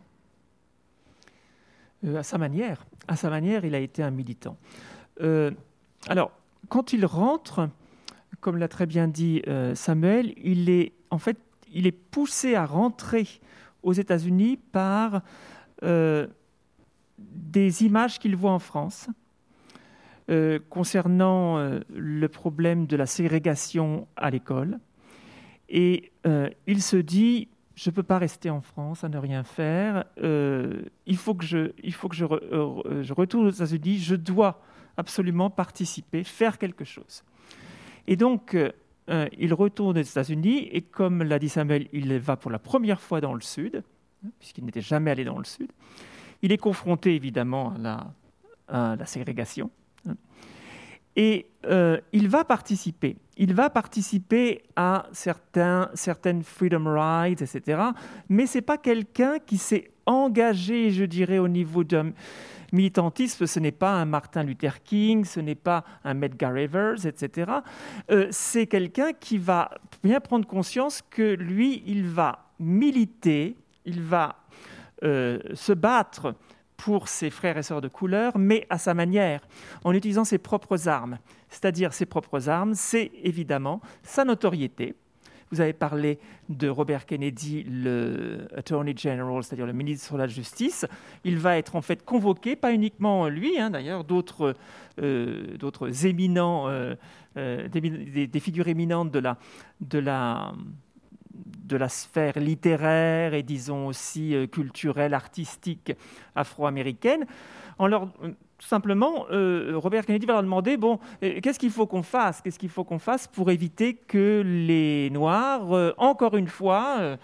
[2.06, 2.86] Euh, À sa manière.
[3.06, 4.56] À sa manière, il a été un militant.
[5.20, 5.50] Euh,
[6.08, 6.30] alors,
[6.70, 7.68] quand il rentre,
[8.44, 11.38] comme l'a très bien dit euh, Samuel, il est en fait
[11.72, 13.26] il est poussé à rentrer
[13.82, 15.22] aux États-Unis par
[17.18, 19.08] des images qu'il voit en France
[20.30, 24.78] euh, concernant euh, le problème de la ségrégation à l'école.
[25.68, 29.44] Et euh, il se dit, je ne peux pas rester en France à ne rien
[29.44, 32.24] faire, il faut que, je, il faut que je
[33.12, 34.62] retourne aux États-Unis, je dois
[34.96, 37.22] absolument participer, faire quelque chose.
[38.06, 38.56] Et donc,
[39.08, 43.20] il retourne aux États-Unis, et comme l'a dit Samuel, il va pour la première fois
[43.20, 43.82] dans le Sud,
[44.24, 45.70] hein, puisqu'il n'était jamais allé dans le Sud.
[46.42, 47.74] Il est confronté évidemment
[48.68, 49.70] à la, ségrégation.
[51.16, 53.16] Et euh, il va participer.
[53.36, 57.80] Il va participer à certains, certaines freedom rights, etc.
[58.28, 62.12] Mais ce n'est pas quelqu'un qui s'est engagé, je dirais, au niveau d'un
[62.72, 63.46] militantisme.
[63.46, 67.50] Ce n'est pas un Martin Luther King, ce n'est pas un Medgar Evers, etc.
[68.10, 69.70] Euh, c'est quelqu'un qui va
[70.02, 74.36] bien prendre conscience que lui, il va militer, il va
[75.02, 76.34] euh, se battre
[76.76, 79.46] pour ses frères et sœurs de couleur, mais à sa manière,
[79.84, 81.18] en utilisant ses propres armes.
[81.48, 84.94] C'est-à-dire ses propres armes, c'est évidemment sa notoriété.
[85.54, 90.84] Vous avez parlé de Robert Kennedy, le Attorney General, c'est-à-dire le ministre de la Justice.
[91.22, 94.56] Il va être en fait convoqué, pas uniquement lui, hein, d'ailleurs, d'autres,
[95.00, 96.96] euh, d'autres éminents, euh,
[97.36, 99.38] euh, des, figures éminentes de la,
[99.80, 100.52] de la
[101.32, 105.92] de la sphère littéraire et disons aussi culturelle, artistique
[106.34, 107.26] afro-américaine,
[107.78, 108.08] en leur
[108.64, 112.40] tout simplement, euh, Robert Kennedy va leur demander bon, euh, qu'est-ce qu'il faut qu'on fasse
[112.40, 117.18] Qu'est-ce qu'il faut qu'on fasse pour éviter que les Noirs, encore une fois,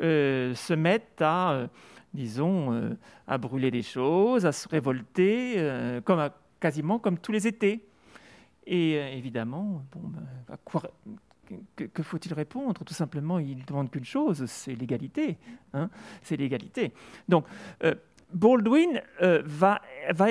[0.00, 1.68] se mettent à,
[2.14, 2.96] disons,
[3.28, 5.62] à brûler des choses, à se révolter,
[6.06, 6.30] comme
[6.60, 7.86] quasiment comme tous les étés.
[8.66, 10.26] Et évidemment, bon, ben,
[11.76, 12.82] que, faut-il répondre?
[12.84, 15.36] Tout simplement, il ne demande qu'une chose, c'est l'égalité.
[15.74, 15.90] Hein
[16.22, 16.92] c'est l'égalité.
[17.28, 17.44] Donc,
[17.84, 17.94] euh,
[18.36, 19.80] Baldwin euh, va,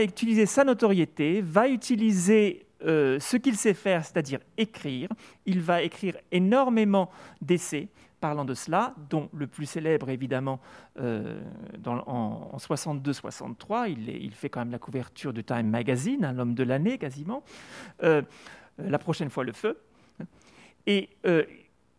[0.01, 5.09] utiliser sa notoriété, va utiliser euh, ce qu'il sait faire, c'est-à-dire écrire.
[5.45, 7.09] Il va écrire énormément
[7.41, 7.89] d'essais
[8.21, 10.59] parlant de cela, dont le plus célèbre évidemment
[10.97, 16.63] dans, en, 62-63, il, fait quand même la couverture de Time Magazine, hein, l'homme de
[16.63, 17.43] l'année quasiment.
[17.99, 19.77] la prochaine fois le feu.
[20.87, 21.43] Et euh,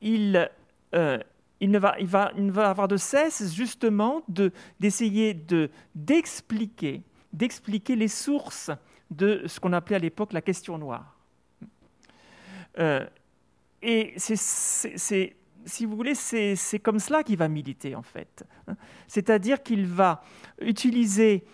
[0.00, 0.48] il,
[0.94, 1.18] euh,
[1.60, 4.22] il, ne va, avoir de cesse justement
[4.78, 8.70] d'essayer de, d'expliquer, d'expliquer les sources
[9.10, 11.16] de ce qu'on appelait à l'époque la question noire.
[12.78, 13.06] Euh,
[13.80, 18.44] et c'est, si vous voulez, c'est, comme cela qu'il va militer en fait.
[19.06, 20.22] C'est-à-dire qu'il va
[20.60, 21.44] utiliser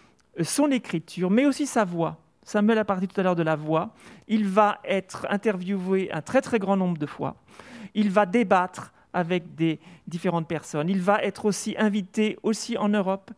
[0.43, 3.95] son écriture, mais aussi sa voix, Samuel a parlé tout à l'heure de la voix.
[4.27, 7.37] Il va être interviewé un très très grand nombre de fois.
[7.95, 10.89] Il va débattre avec des différentes personnes.
[10.89, 13.31] Il va être aussi invité aussi en Europe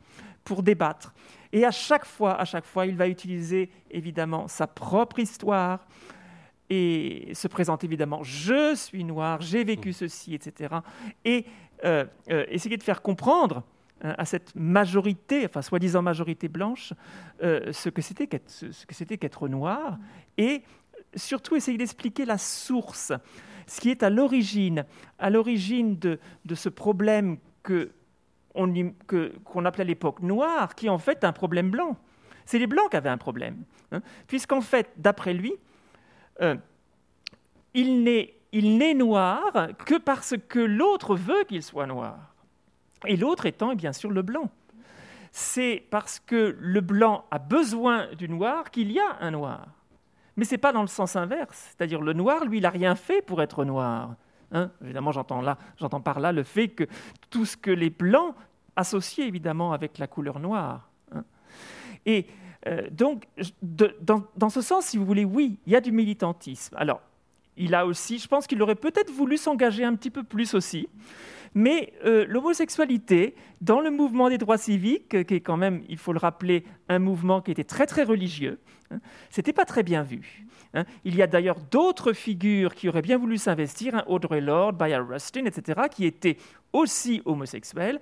[0.44, 1.14] pour débattre.
[1.52, 5.86] Et à chaque fois, à chaque fois, il va utiliser évidemment sa propre histoire
[6.70, 10.76] et se présente évidemment je suis noir, j'ai vécu ceci, etc.
[11.24, 11.44] Et
[11.84, 13.62] euh, euh, essayer de faire comprendre
[14.04, 16.92] Hein, à cette majorité, enfin soi-disant majorité blanche,
[17.42, 19.98] euh, ce que c'était qu'être, ce que c'était qu'être noir,
[20.36, 20.62] et
[21.14, 23.12] surtout essayer d'expliquer la source,
[23.66, 24.84] ce qui est à l'origine,
[25.18, 26.18] à l'origine de,
[26.54, 27.90] ce problème que
[28.54, 28.72] on,
[29.06, 31.96] que, qu'on appelait à l'époque noir, qui est en fait un problème blanc.
[32.44, 35.54] C'est les blancs qui avaient un problème, hein, puisqu'en fait, d'après lui,
[36.40, 36.56] euh,
[37.72, 39.42] il n'est il n'est noir
[39.84, 42.34] que parce que l'autre veut qu'il soit noir
[43.06, 44.50] et l'autre étant bien sûr le blanc.
[45.32, 49.66] C'est parce que le blanc a besoin du noir qu'il y a un noir.
[50.36, 52.94] Mais ce n'est pas dans le sens inverse, c'est-à-dire le noir, lui, il n'a rien
[52.94, 54.16] fait pour être noir.
[54.52, 54.70] Hein.
[54.82, 56.84] évidemment, j'entends, là, j'entends par là le fait que
[57.30, 58.34] tout ce que les blancs
[58.76, 60.90] associent évidemment avec la couleur noire.
[61.14, 61.24] Hein.
[62.06, 62.26] Et
[62.66, 63.26] euh, donc,
[63.62, 66.76] dans, dans, ce sens, si vous voulez, oui, il y a du militantisme.
[66.78, 67.00] Alors,
[67.56, 70.88] il a aussi, je pense qu'il aurait peut-être voulu s'engager un petit peu plus aussi,
[71.54, 76.12] mais euh, l'homosexualité, dans le mouvement des droits civiques, qui est quand même, il faut
[76.12, 78.58] le rappeler, un mouvement qui était très très religieux,
[78.90, 78.98] hein,
[79.30, 80.46] c'était pas très bien vu.
[80.74, 80.84] Hein.
[81.04, 85.08] Il y a d'ailleurs d'autres figures qui auraient bien voulu s'investir, hein, Audrey Lorde, Bayard
[85.08, 86.36] Rustin, etc., qui étaient
[86.74, 87.98] aussi homosexuels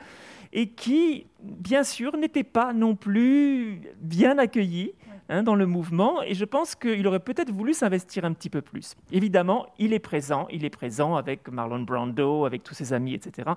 [0.52, 4.92] et qui, bien sûr, n'étaient pas non plus bien accueillis
[5.28, 8.60] Hein, dans le mouvement, et je pense qu'il aurait peut-être voulu s'investir un petit peu
[8.60, 8.96] plus.
[9.12, 13.52] Évidemment, il est présent, il est présent avec Marlon Brando, avec tous ses amis, etc.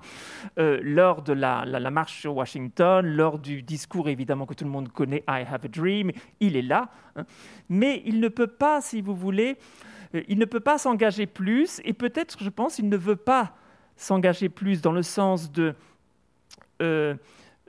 [0.58, 4.90] Euh, lors de la, marche sur Washington, lors du discours évidemment que tout le monde
[4.90, 7.24] connaît, I Have a Dream, il est là, hein.
[7.68, 9.58] mais il ne peut pas, si vous voulez,
[10.14, 13.54] euh, il ne peut pas s'engager plus, et peut-être, je pense, il ne veut pas
[13.96, 15.74] s'engager plus dans le sens de...
[16.82, 17.14] Euh,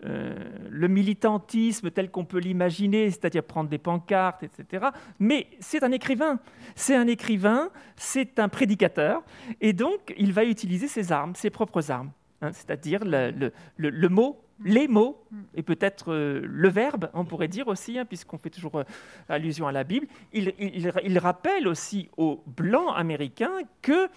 [0.05, 0.35] euh,
[0.69, 4.89] le militantisme tel qu'on peut l'imaginer, c'est-à-dire prendre des pancartes, etc.
[5.17, 6.39] Mais c'est un écrivain,
[6.75, 9.23] c'est un écrivain, c'est un prédicateur,
[9.59, 12.11] et donc il va utiliser ses armes, ses propres armes,
[12.43, 15.19] hein, c'est-à-dire le, mot, les mots,
[15.55, 18.83] et peut-être euh, le verbe, on pourrait dire aussi, hein, puisqu'on fait toujours
[19.27, 20.05] allusion à la Bible.
[20.31, 24.09] Il, il, rappelle aussi aux Blancs américains que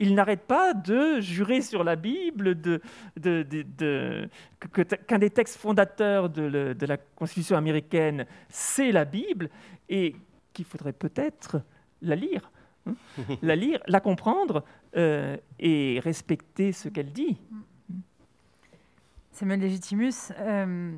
[0.00, 2.80] il n'arrête pas de jurer sur la Bible de,
[5.06, 9.50] qu'un des textes fondateurs de, la Constitution américaine, c'est la Bible,
[9.90, 10.16] et
[10.54, 11.60] qu'il faudrait peut-être
[12.00, 12.50] la lire.
[12.86, 12.94] Hein,
[13.42, 14.64] la lire, la comprendre
[14.96, 17.36] euh, et respecter ce qu'elle dit.
[19.32, 20.92] Samuel Legitimus, euh,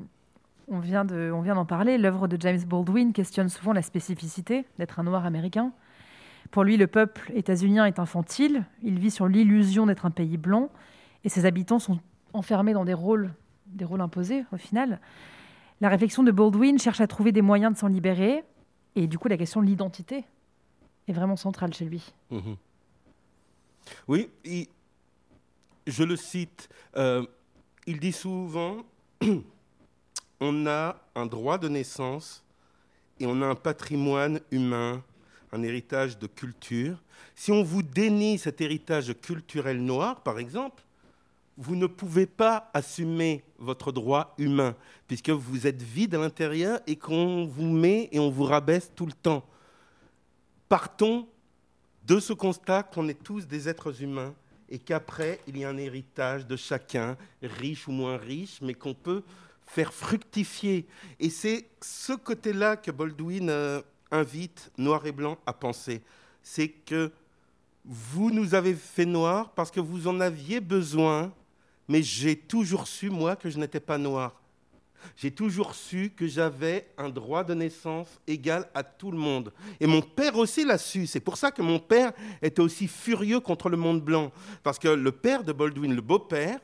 [0.69, 5.25] on vient d'en parler, l'œuvre de James Baldwin questionne souvent la spécificité d'être un noir
[5.25, 5.73] américain.
[6.53, 10.69] Pour lui, le peuple états-unien est infantile, il vit sur l'illusion d'être un pays blanc,
[11.23, 11.99] et ses habitants sont
[12.31, 13.33] enfermés dans des rôles,
[13.65, 14.99] des rôles imposés au final.
[15.81, 18.43] La réflexion de Baldwin cherche à trouver des moyens de s'en libérer,
[18.93, 20.25] et du coup la question de l'identité
[21.07, 22.13] est vraiment centrale chez lui.
[22.29, 22.55] Mhm.
[24.07, 24.29] Oui,
[25.87, 27.25] je le cite, euh,
[27.87, 28.83] il dit souvent,
[30.39, 32.43] on a un droit de naissance
[33.19, 35.01] et on a un patrimoine humain
[35.53, 37.01] un héritage de culture.
[37.35, 40.83] Si on vous dénie cet héritage culturel noir, par exemple,
[41.57, 44.75] vous ne pouvez pas assumer votre droit humain,
[45.07, 49.05] puisque vous êtes vide à l'intérieur et qu'on vous met et on vous rabaisse tout
[49.05, 49.45] le temps.
[50.67, 51.27] Partons
[52.05, 54.33] de ce constat qu'on est tous des êtres humains
[54.69, 58.95] et qu'après, il y a un héritage de chacun, riche ou moins riche, mais qu'on
[58.95, 59.21] peut
[59.67, 60.87] faire fructifier.
[61.19, 63.81] Et c'est ce côté-là que Baldwin euh,
[64.13, 66.01] invite Noir et Blanc à penser.
[66.41, 67.11] C'est que
[67.83, 71.33] vous nous avez fait noir parce que vous en aviez besoin,
[71.87, 74.39] mais j'ai toujours su, moi, que je n'étais pas noir.
[75.17, 79.51] J'ai toujours su que j'avais un droit de naissance égal à tout le monde.
[79.81, 81.07] Et mon père aussi l'a su.
[81.07, 84.31] C'est pour ça que mon père était aussi furieux contre le monde blanc.
[84.63, 86.59] Parce que le père de Baldwin, le beau-père,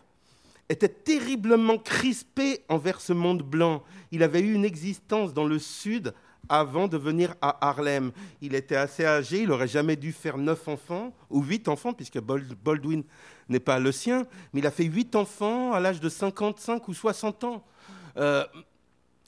[0.70, 3.84] était terriblement crispé envers ce monde blanc.
[4.12, 6.14] Il avait eu une existence dans le Sud
[6.50, 8.12] avant de venir à Harlem.
[8.42, 12.20] Il était assez âgé, il n'aurait jamais dû faire neuf enfants, ou huit enfants, puisque
[12.20, 13.04] Baldwin
[13.48, 16.94] n'est pas le sien, mais il a fait huit enfants à l'âge de 55 ou
[16.94, 17.64] 60 ans.
[18.18, 18.44] Euh,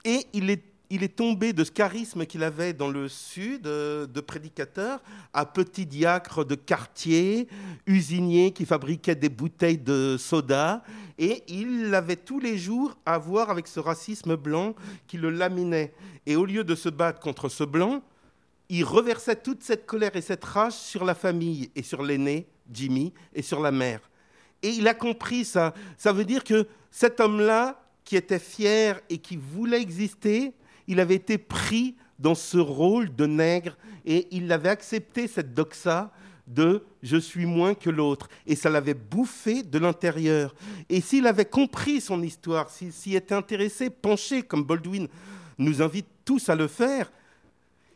[0.04, 4.06] et il est il est tombé de ce charisme qu'il avait dans le sud euh,
[4.06, 5.02] de prédicateur
[5.32, 7.48] à petit diacre de quartier,
[7.88, 10.84] usinier qui fabriquait des bouteilles de soda.
[11.18, 14.76] Et il avait tous les jours à voir avec ce racisme blanc
[15.08, 15.94] qui le laminait.
[16.26, 18.04] Et au lieu de se battre contre ce blanc,
[18.68, 23.14] il reversait toute cette colère et cette rage sur la famille et sur l'aîné, Jimmy,
[23.34, 24.02] et sur la mère.
[24.62, 25.74] Et il a compris ça.
[25.98, 30.54] Ça veut dire que cet homme-là, qui était fier et qui voulait exister,
[30.92, 36.12] il avait été pris dans ce rôle de nègre et il avait accepté cette doxa
[36.46, 38.28] de je suis moins que l'autre.
[38.46, 40.54] Et ça l'avait bouffé de l'intérieur.
[40.90, 45.08] Et s'il avait compris son histoire, s'il s'y était intéressé, penché, comme Baldwin
[45.58, 47.10] nous invite tous à le faire,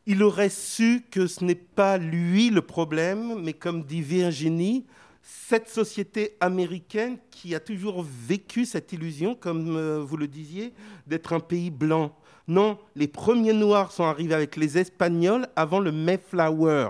[0.06, 4.86] il aurait su que ce n'est pas lui le problème, mais comme dit Virginie,
[5.22, 10.72] cette société américaine qui a toujours vécu cette illusion, comme euh, vous le disiez,
[11.08, 12.16] d'être un pays blanc.
[12.48, 16.90] Non, les premiers Noirs sont arrivés avec les Espagnols avant le Mayflower.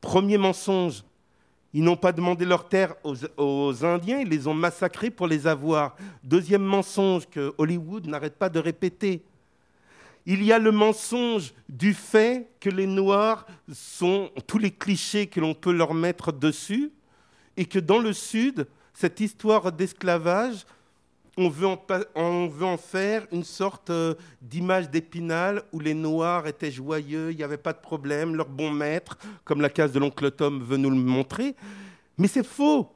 [0.00, 1.04] Premier mensonge.
[1.72, 5.94] Ils n'ont pas demandé leur terre aux, Indiens, ils les ont massacrés pour les avoir.
[6.24, 9.22] Deuxième mensonge que Hollywood n'arrête pas de répéter.
[10.26, 15.38] Il y a le mensonge du fait que les Noirs sont tous les clichés que
[15.38, 16.90] l'on peut leur mettre dessus,
[17.56, 20.66] et que dans le Sud, cette histoire d'esclavage
[21.40, 21.66] on veut,
[22.66, 27.56] en, faire une sorte euh, d'image d'épinal où les Noirs étaient joyeux, il n'y avait
[27.56, 30.96] pas de problème, leur bon maître, comme la case de l'oncle Tom veut nous le
[30.96, 31.56] montrer.
[32.18, 32.92] Mais c'est faux.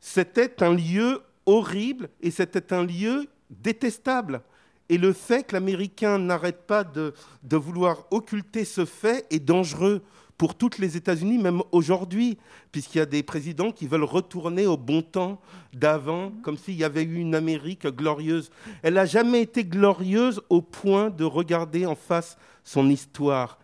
[0.00, 4.42] C'était un lieu horrible et c'était un lieu détestable.
[4.88, 7.14] Et le fait que l'Américain n'arrête pas de,
[7.44, 10.02] de, vouloir occulter ce fait est dangereux
[10.38, 12.38] pour toutes les États-Unis, même aujourd'hui,
[12.70, 15.40] puisqu'il y a des présidents qui veulent retourner au bon temps
[15.74, 18.50] d'avant, comme s'il y avait eu une Amérique glorieuse.
[18.82, 23.58] Elle n'a jamais été glorieuse au point de regarder en face son histoire.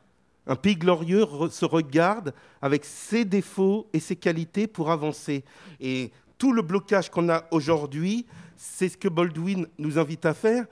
[0.47, 5.45] Un pays glorieux se regarde avec ses défauts et ses qualités pour avancer.
[5.81, 10.67] Et tout le blocage qu'on a aujourd'hui, c'est ce que Baldwin nous invite à faire,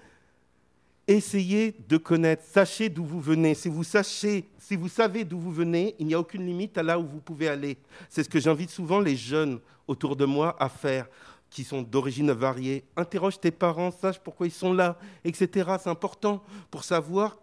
[1.13, 3.55] Essayez de connaître, sachez d'où vous venez.
[3.55, 7.21] Si vous, savez d'où vous venez, il n'y a aucune limite à là où vous
[7.21, 7.77] pouvez aller.
[8.09, 11.07] C'est ce que j'invite souvent les jeunes autour de moi à faire,
[11.51, 12.85] qui sont d'origine variée.
[12.97, 15.73] Interroge tes parents, sache pourquoi ils sont là, etc.
[15.83, 17.37] C'est important pour savoir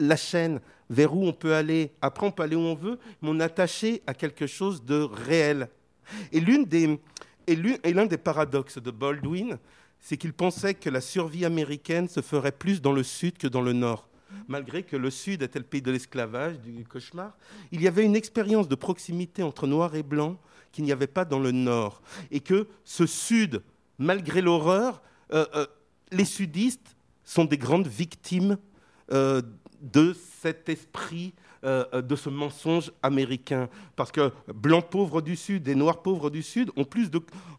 [0.00, 0.58] la chaîne,
[0.88, 1.92] vers où on peut aller.
[2.00, 5.02] Après, on peut aller où on veut, mais on est attaché à quelque chose de
[5.02, 5.68] réel.
[6.32, 9.58] Et l'un des paradoxes de Baldwin,
[10.04, 13.62] c'est qu'il pensait que la survie américaine se ferait plus dans le sud que dans
[13.62, 14.06] le nord.
[14.48, 17.34] Malgré que le sud était le pays de l'esclavage, du cauchemar,
[17.72, 20.38] il y avait une expérience de proximité entre noir et blanc
[20.72, 22.02] qu'il n'y avait pas dans le nord.
[22.30, 23.62] Et que ce sud,
[23.96, 25.02] malgré l'horreur,
[25.32, 25.66] euh, euh,
[26.12, 28.58] les sudistes sont des grandes victimes
[29.10, 29.40] euh,
[29.80, 31.32] de cet esprit
[31.64, 33.68] euh, de ce mensonge américain.
[33.96, 37.10] Parce que blancs pauvres du Sud et noirs pauvres du Sud ont plus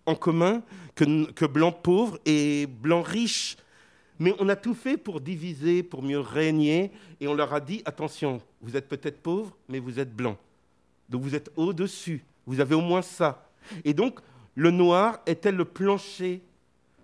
[0.05, 0.61] en commun
[0.93, 3.57] que, que blancs pauvres et blancs riches.
[4.19, 7.81] Mais on a tout fait pour diviser, pour mieux régner, et on leur a dit,
[7.85, 10.37] attention, vous êtes peut-être pauvres, mais vous êtes blancs.
[11.09, 13.49] Donc vous êtes au-dessus, vous avez au moins ça.
[13.83, 14.19] Et donc
[14.55, 16.41] le noir était le plancher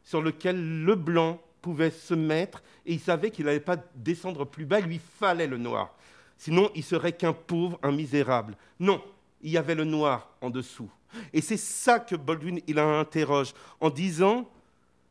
[0.03, 4.65] sur lequel le blanc pouvait se mettre, et il savait qu'il n'allait pas descendre plus
[4.65, 5.93] bas, il lui fallait le noir.
[6.41, 8.57] Sinon, il serait qu'un pauvre, un misérable.
[8.79, 8.99] Non,
[9.43, 10.89] il y avait le noir en dessous.
[11.33, 14.49] Et c'est ça que Baldwin il interroge en disant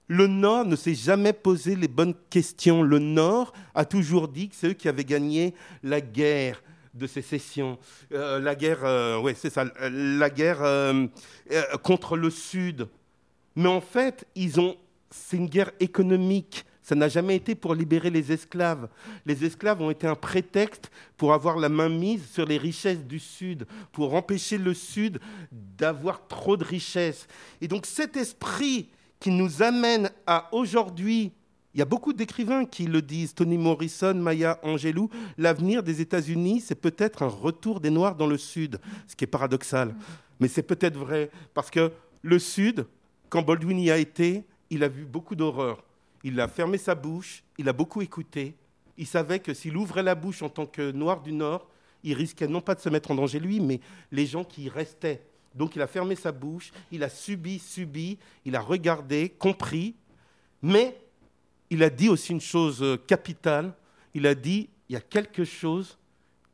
[0.08, 2.82] le Nord ne s'est jamais posé les bonnes questions.
[2.82, 5.54] Le Nord a toujours dit que c'est eux qui avaient gagné
[5.84, 6.64] la guerre
[6.94, 7.78] de sécession,
[8.10, 11.06] euh, la guerre, euh, c'est ça, la guerre euh,
[11.84, 12.88] contre le Sud.
[13.54, 14.76] Mais en fait, ils ont,
[15.10, 16.64] c'est une guerre économique.
[16.90, 18.88] Ça n'a jamais été pour libérer les esclaves.
[19.24, 23.20] Les esclaves ont été un prétexte pour avoir la main mise sur les richesses du
[23.20, 25.20] Sud, pour empêcher le Sud
[25.52, 27.28] d'avoir trop de richesses.
[27.60, 28.88] Et donc cet esprit
[29.20, 31.30] qui nous amène à aujourd'hui,
[31.74, 36.60] il y a beaucoup d'écrivains qui le disent, Tony Morrison, Maya Angelou, l'avenir des États-Unis,
[36.60, 39.94] c'est peut-être un retour des Noirs dans le Sud, ce qui est paradoxal.
[40.40, 42.84] Mais c'est peut-être vrai, parce que le Sud,
[43.28, 45.84] quand Baldwin y a été, il a vu beaucoup d'horreurs
[46.22, 48.54] il a fermé sa bouche, il a beaucoup écouté.
[48.96, 51.68] Il savait que s'il ouvrait la bouche en tant que noir du Nord,
[52.02, 54.68] il risquait non pas de se mettre en danger lui, mais les gens qui y
[54.68, 55.22] restaient.
[55.54, 59.94] Donc il a fermé sa bouche, il a subi, subi, il a regardé, compris,
[60.62, 60.96] mais
[61.70, 63.74] il a dit aussi une chose euh, capitale,
[64.14, 65.98] il a dit, il y a quelque chose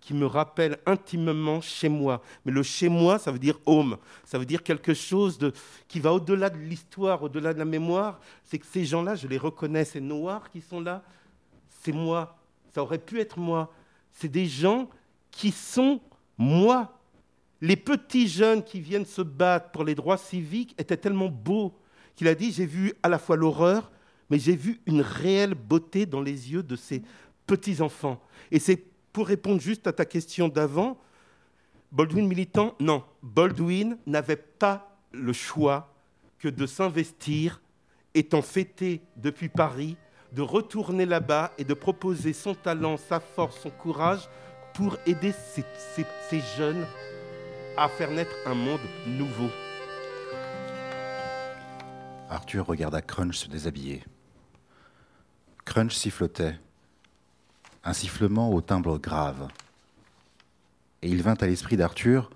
[0.07, 2.23] qui me rappelle intimement chez moi.
[2.45, 3.97] Mais le chez moi, ça veut dire home.
[4.25, 5.53] Ça veut dire quelque chose de,
[5.89, 8.21] qui va au-delà de l'histoire, au-delà de la mémoire.
[8.45, 9.85] C'est que ces gens-là, je les reconnais.
[9.85, 11.03] Ces noirs qui sont là,
[11.83, 12.39] c'est moi.
[12.73, 13.73] Ça aurait pu être moi.
[14.13, 14.89] C'est des gens
[15.33, 16.01] qui sont
[16.39, 16.97] moi.
[17.61, 21.77] Les petits jeunes qui viennent se battre pour les droits civiques étaient tellement beaux
[22.15, 23.91] qu'il a dit, j'ai vu à la fois l'horreur,
[24.31, 27.03] mais j'ai vu une réelle beauté dans les yeux de ces
[27.45, 28.23] petits enfants.
[28.53, 28.85] Et c'est
[29.17, 30.99] pour répondre juste à ta question d'avant,
[31.91, 35.91] Baldwin militant, non, Baldwin n'avait pas le choix
[36.39, 37.63] que de s'investir,
[38.13, 39.97] étant fêté depuis Paris,
[40.33, 44.29] de retourner là-bas et de proposer son talent, sa force, son courage
[44.75, 46.85] pour aider ces, jeunes
[47.79, 49.49] à faire naître un monde nouveau.
[52.29, 54.05] Arthur regarda Crunch se déshabiller.
[55.65, 56.59] Crunch sifflotait
[57.87, 59.49] un sifflement au timbre grave.
[61.03, 62.31] Et il vint à l'esprit d'Arthur,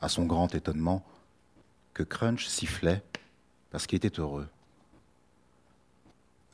[0.00, 1.04] à son grand étonnement,
[1.92, 3.02] que Crunch sifflait
[3.70, 4.48] parce qu'il était heureux.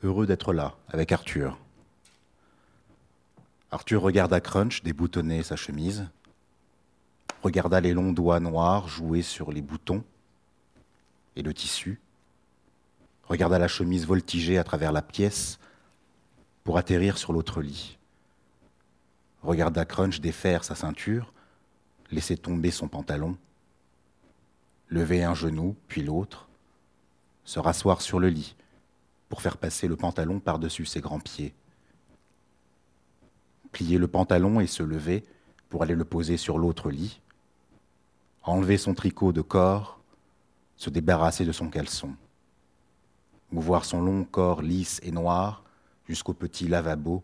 [0.03, 1.57] Heureux d'être là, avec Arthur.
[3.71, 6.09] Arthur regarda Crunch déboutonner sa chemise,
[7.43, 10.03] regarda les longs doigts noirs jouer sur les boutons
[11.37, 12.01] et le tissu,
[13.23, 15.59] regarda la chemise voltiger à travers la pièce
[16.65, 17.97] pour atterrir sur l'autre lit
[19.43, 21.33] regarda Crunch défaire sa ceinture,
[22.11, 23.37] laisser tomber son pantalon,
[24.89, 26.47] lever un genou, puis l'autre,
[27.43, 28.55] se rasseoir sur le lit
[29.29, 31.53] pour faire passer le pantalon par-dessus ses grands pieds,
[33.71, 35.23] plier le pantalon et se lever
[35.69, 37.19] pour aller le poser sur l'autre lit,
[38.43, 39.99] enlever son tricot de corps,
[40.77, 42.13] se débarrasser de son caleçon.
[43.51, 45.63] mouvoir son long corps lisse et noir
[46.07, 47.23] jusqu'au petit lavabo,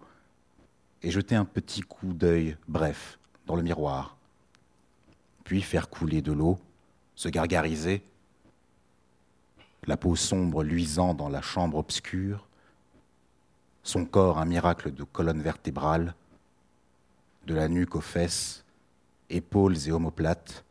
[1.01, 4.17] et jeter un petit coup d'œil bref dans le miroir,
[5.43, 6.59] puis faire couler de l'eau,
[7.15, 8.03] se gargariser,
[9.87, 12.47] la peau sombre luisant dans la chambre obscure,
[13.83, 16.13] son corps un miracle de colonne vertébrale,
[17.45, 18.63] de la nuque aux fesses,
[19.29, 20.63] épaules et omoplates,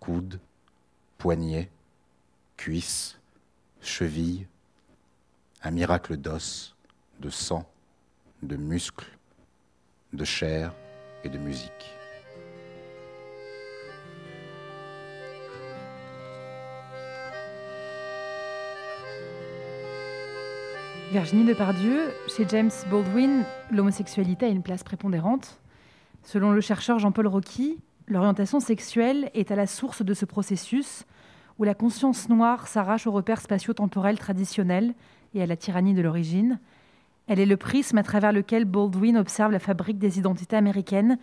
[0.00, 0.40] coudes,
[1.18, 1.70] poignets,
[2.56, 3.18] cuisses,
[3.80, 4.46] chevilles,
[5.62, 6.74] un miracle d'os,
[7.20, 7.68] de sang,
[8.42, 9.15] de muscles,
[10.16, 10.72] de chair
[11.22, 11.70] et de musique.
[21.12, 25.60] Virginie Depardieu, chez James Baldwin, l'homosexualité a une place prépondérante.
[26.24, 31.04] Selon le chercheur Jean-Paul Rocky, l'orientation sexuelle est à la source de ce processus
[31.58, 34.94] où la conscience noire s'arrache aux repères spatio-temporels traditionnels
[35.34, 36.58] et à la tyrannie de l'origine.
[37.26, 41.18] Elle est le prisme à travers lequel Baldwin observe la fabrique des identités américaines,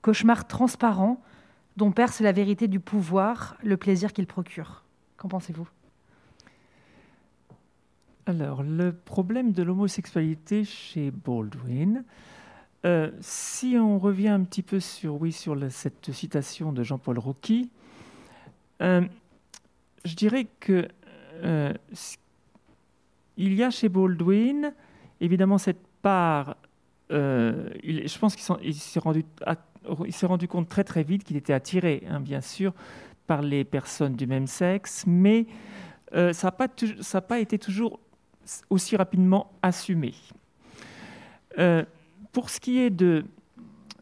[0.00, 1.20] cauchemar transparent
[1.76, 4.84] dont perce la vérité du pouvoir, le plaisir qu'il procure.
[5.16, 5.68] Qu'en pensez-vous?
[8.26, 12.04] Alors, le problème de l'homosexualité chez Baldwin,
[12.84, 15.18] euh, si on revient un petit peu sur,
[15.70, 17.70] cette citation de Jean-Paul Rocky,
[18.80, 19.02] euh,
[20.04, 20.88] je dirais que
[21.42, 21.72] euh,
[23.36, 24.72] il y a chez Baldwin
[25.22, 26.56] évidemment cette part.
[27.10, 29.24] Euh, je pense qu'il s'est rendu,
[30.22, 32.72] rendu, compte très très vite qu'il était attiré, hein, bien sûr,
[33.26, 35.46] par les personnes du même sexe, mais
[36.14, 36.68] euh, ça n'a pas,
[37.20, 38.00] pas, été toujours
[38.70, 40.14] aussi rapidement assumé.
[41.58, 41.84] Euh,
[42.32, 43.24] pour ce qui est de,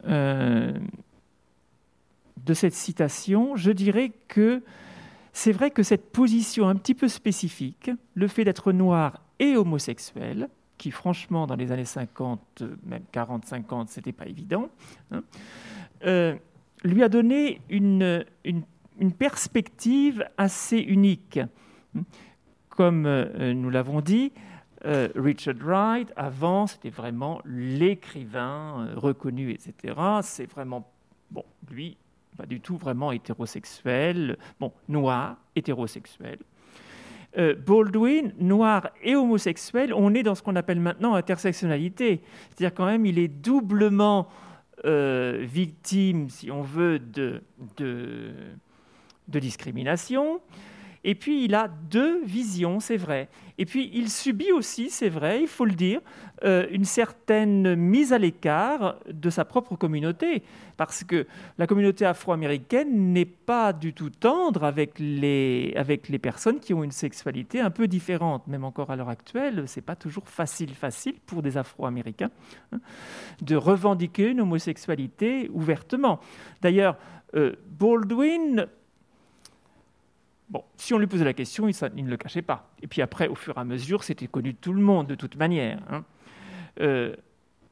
[0.04, 0.74] de
[2.54, 4.62] cette citation, je dirais que
[5.32, 10.48] c'est vrai que cette position un petit peu spécifique, le fait d'être noir et homosexuel,
[10.80, 14.70] qui franchement dans les années 50, même 40-50, c'était pas évident,
[15.10, 15.22] hein,
[16.06, 16.34] euh,
[16.84, 21.38] lui a donné une, une, perspective assez unique.
[22.70, 24.32] Comme euh, nous l'avons dit,
[24.86, 29.94] euh, Richard Wright, avant, c'était vraiment l'écrivain reconnu, etc.
[30.22, 30.90] C'est vraiment,
[31.30, 31.98] bon, lui,
[32.38, 36.38] pas du tout vraiment hétérosexuel, bon, noir, hétérosexuel.
[37.38, 42.22] Euh, Baldwin, noir et homosexuel, on est dans ce qu'on appelle maintenant intersectionnalité.
[42.48, 44.28] C'est-à-dire quand même, il est doublement
[44.84, 47.42] euh, victime, si on veut, de,
[47.76, 48.32] de,
[49.28, 50.40] de discrimination.
[51.02, 53.28] Et puis il a deux visions, c'est vrai.
[53.58, 56.00] Et puis il subit aussi, c'est vrai, il faut le dire,
[56.44, 60.42] euh, une certaine mise à l'écart de sa propre communauté,
[60.76, 61.26] parce que
[61.58, 66.84] la communauté afro-américaine n'est pas du tout tendre avec les, avec les personnes qui ont
[66.84, 68.46] une sexualité un peu différente.
[68.46, 72.30] Même encore à l'heure actuelle, c'est pas toujours facile, facile pour des Afro-Américains
[72.72, 72.80] hein,
[73.42, 76.20] de revendiquer une homosexualité ouvertement.
[76.62, 76.96] D'ailleurs,
[77.34, 78.66] euh, Baldwin
[80.50, 82.70] Bon, si on lui posait la question, il, ne le cachait pas.
[82.82, 85.14] Et puis après, au fur et à mesure, c'était connu de tout le monde, de
[85.14, 85.80] toute manière.
[85.88, 86.04] Hein.
[86.80, 87.14] Euh,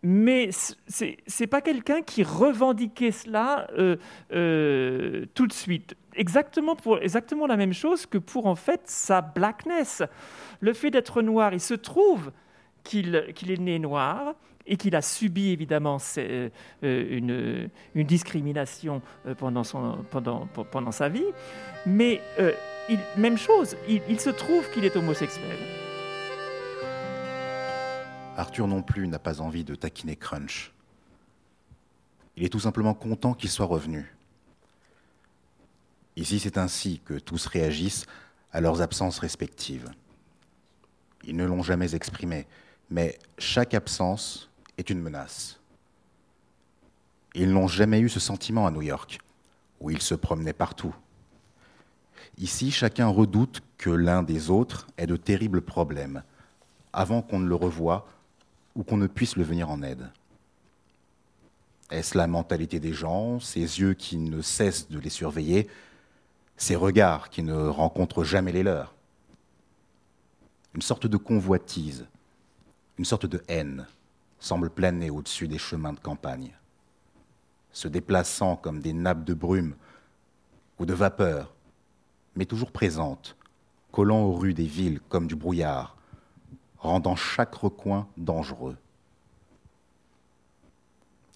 [0.03, 1.05] mais ce
[1.41, 3.97] n'est pas quelqu'un qui revendiquait cela euh,
[4.33, 5.97] euh, tout de suite.
[6.15, 10.05] Exactement, pour, exactement la même chose que pour en fait sa blackness.
[10.61, 12.31] Le fait d'être noir, il se trouve
[12.85, 14.35] qu'il est né noir
[14.69, 15.99] et qu'il a subi évidemment
[16.83, 19.03] une, une, discrimination
[19.39, 21.25] pendant, son, pendant, sa vie.
[21.87, 22.53] Mais euh,
[23.17, 25.57] même chose, il, se trouve qu'il est homosexuel.
[28.37, 30.73] Arthur non plus n'a pas envie de taquiner Crunch.
[32.37, 34.15] Il est tout simplement content qu'il soit revenu.
[36.17, 38.07] Ici, c'est ainsi que tous réagissent
[38.53, 39.91] à leurs absences respectives.
[41.25, 42.47] Ils ne l'ont jamais exprimé,
[42.91, 44.48] mais chaque absence
[44.79, 45.61] est une menace.
[47.35, 49.19] Ils n'ont jamais eu ce sentiment à New York,
[49.81, 50.95] où ils se promenaient partout,
[52.39, 56.23] Ici, chacun redoute que l'un des autres ait de terribles problèmes,
[56.93, 58.07] avant qu'on ne le revoie
[58.77, 60.11] ou qu'on ne puisse le venir en aide.
[61.91, 65.69] Est-ce la mentalité des gens, ces yeux qui ne cessent de les surveiller,
[66.57, 68.95] ces regards qui ne rencontrent jamais les leurs?
[70.75, 72.07] Une sorte de convoitise,
[72.99, 73.87] une sorte de haine
[74.39, 76.53] semble planer au-dessus des chemins de campagne,
[77.73, 79.75] se déplaçant comme des nappes de brume
[80.79, 81.55] ou de vapeur
[82.39, 83.37] mais toujours présente,
[83.91, 85.97] collant aux rues des villes comme du brouillard,
[86.79, 88.77] rendant chaque recoin dangereux.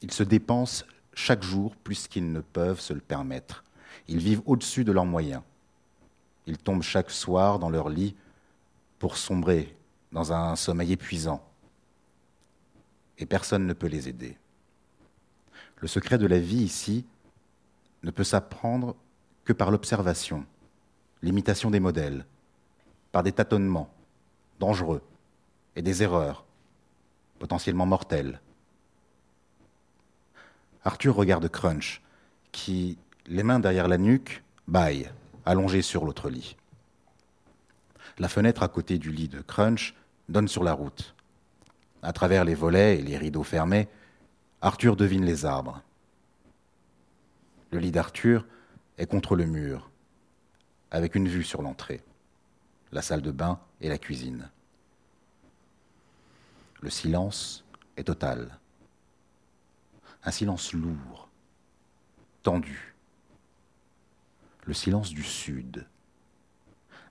[0.01, 3.65] Ils se dépensent chaque jour plus qu'ils ne peuvent se le permettre.
[4.07, 5.43] Ils vivent au-dessus de leurs moyens.
[6.47, 8.15] Ils tombent chaque soir dans leur lit
[9.01, 9.77] pour sombrer
[10.13, 11.45] dans un sommeil épuisant.
[13.19, 14.37] Et personne ne peut les aider.
[15.77, 17.05] Le secret de la vie ici
[18.03, 18.97] ne peut s'apprendre
[19.45, 20.47] que par l'observation,
[21.23, 22.25] l'imitation des modèles,
[23.11, 23.93] par des tâtonnements
[24.61, 25.03] dangereux
[25.77, 26.45] et des erreurs
[27.39, 28.41] potentiellement mortelles.
[30.85, 32.01] Arthur regarde Crunch,
[32.53, 35.11] qui, les mains derrière la nuque, baille,
[35.45, 36.57] allongé sur l'autre lit.
[38.19, 39.95] La fenêtre à côté du lit de Crunch
[40.29, 41.15] donne sur la route.
[42.03, 43.89] À travers les volets et les rideaux fermés,
[44.61, 45.83] Arthur devine les arbres.
[47.71, 48.47] Le lit d'Arthur
[48.99, 49.91] est contre le mur,
[50.91, 52.03] avec une vue sur l'entrée,
[52.91, 54.51] la salle de bain et la cuisine.
[56.81, 57.65] Le silence
[57.97, 58.59] est total.
[60.25, 61.29] Un silence lourd,
[62.43, 62.95] tendu.
[64.65, 65.87] Le silence du Sud.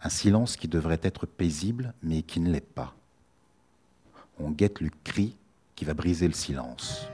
[0.01, 2.95] Un silence qui devrait être paisible, mais qui ne l'est pas.
[4.43, 5.35] On guette le cri
[5.75, 7.07] qui va briser le silence.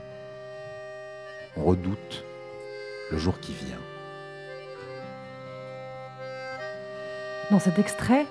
[1.56, 2.24] On redoute
[3.10, 3.78] le jour qui vient.
[7.50, 8.26] Dans cet extrait,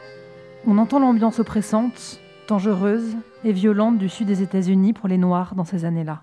[0.66, 5.66] on entend l'ambiance oppressante, dangereuse et violente du sud des États-Unis pour les Noirs dans
[5.66, 6.22] ces années-là.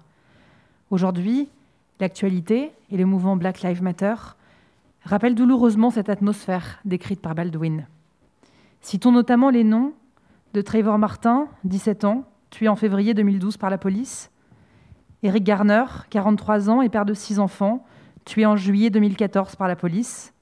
[0.91, 1.49] Aujourd'hui,
[2.01, 4.15] l'actualité et le mouvement Black Lives Matter
[5.05, 7.87] rappellent douloureusement cette atmosphère décrite par Baldwin.
[8.81, 9.93] Citons notamment les noms
[10.55, 14.31] de Trevor Martin, 17 ans, tué en février 2012 par la police,
[15.25, 17.85] Eric Garner, 43 ans et père de six enfants,
[18.25, 20.33] tué en juillet 2014 par la police,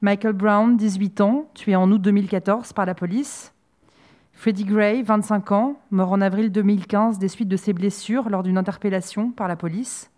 [0.00, 3.54] Michael Brown, 18 ans, tué en août 2014 par la police,
[4.32, 8.58] Freddie Gray, 25 ans, mort en avril 2015 des suites de ses blessures lors d'une
[8.58, 10.10] interpellation par la police.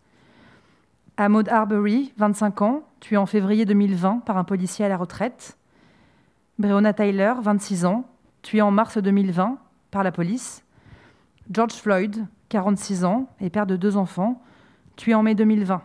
[1.19, 5.59] Ahmaud Arbery, 25 ans, tué en février 2020 par un policier à la retraite.
[6.59, 8.07] Breonna Tyler, 26 ans,
[8.41, 9.59] tué en mars 2020
[9.91, 10.65] par la police.
[11.51, 14.43] George Floyd, 46 ans et père de deux enfants,
[14.97, 15.83] tué en mai 2020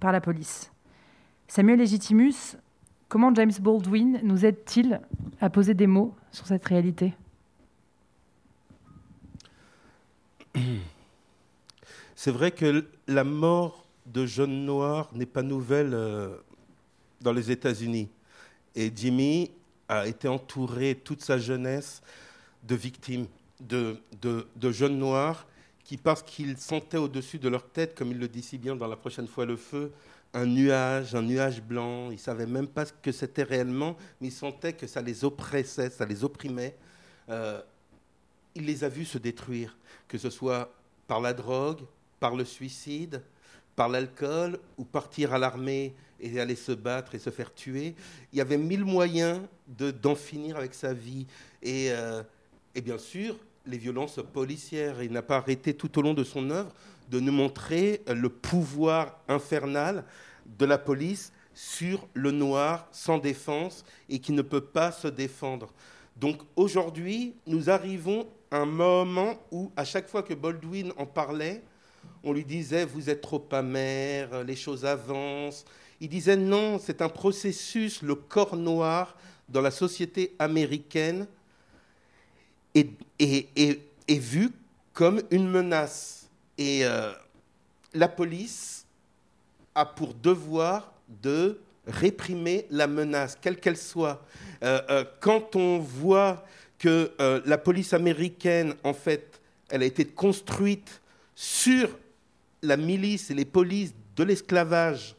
[0.00, 0.70] par la police.
[1.48, 2.56] Samuel Legitimus,
[3.08, 5.00] comment James Baldwin nous aide-t-il
[5.40, 7.14] à poser des mots sur cette réalité?
[12.14, 16.36] C'est vrai que la mort de jeunes noirs n'est pas nouvelle euh,
[17.20, 18.08] dans les États-Unis.
[18.74, 19.50] Et Jimmy
[19.88, 22.02] a été entouré toute sa jeunesse
[22.62, 23.26] de victimes,
[23.68, 25.46] de, jeunes noirs
[25.84, 28.86] qui, parce qu'ils sentaient au-dessus de leur tête, comme il le dit si bien dans
[28.86, 29.92] La prochaine fois le feu,
[30.32, 32.10] un nuage, un nuage blanc.
[32.10, 35.24] Ils ne savaient même pas ce que c'était réellement, mais ils sentaient que ça les
[35.24, 36.74] oppressait, ça les opprimait.
[37.28, 37.60] Euh,
[38.54, 39.76] il les a vus se détruire,
[40.08, 40.72] que ce soit
[41.06, 41.80] par la drogue,
[42.20, 43.22] par le suicide,
[43.76, 47.94] par l'alcool ou partir à l'armée et aller se battre et se faire tuer.
[48.32, 51.26] Il y avait mille moyens d'en finir avec sa vie.
[51.62, 52.22] Et, euh,
[52.74, 53.36] et, bien sûr,
[53.66, 55.02] les violences policières.
[55.02, 56.72] Il n'a pas arrêté tout au long de son œuvre
[57.10, 60.04] de nous montrer le pouvoir infernal
[60.58, 65.72] de la police sur le noir sans défense et qui ne peut pas se défendre.
[66.16, 71.62] Donc aujourd'hui, nous arrivons un moment où, à chaque fois que Baldwin en parlait,
[72.22, 75.64] on lui disait Vous êtes trop amer, les choses avancent.
[76.00, 79.16] Il disait Non, c'est un processus, le corps noir
[79.48, 81.26] dans la société américaine
[82.74, 84.50] est, vu
[84.92, 86.28] comme une menace.
[86.58, 87.12] Et euh,
[87.92, 88.86] la police
[89.74, 94.24] a pour devoir de réprimer la menace, quelle qu'elle soit.
[94.62, 96.44] Euh, euh, quand on voit
[96.78, 97.12] que
[97.46, 101.00] la police américaine, en fait, elle a été construite
[101.34, 101.88] sur
[102.62, 105.16] la milice et les polices de l'esclavage,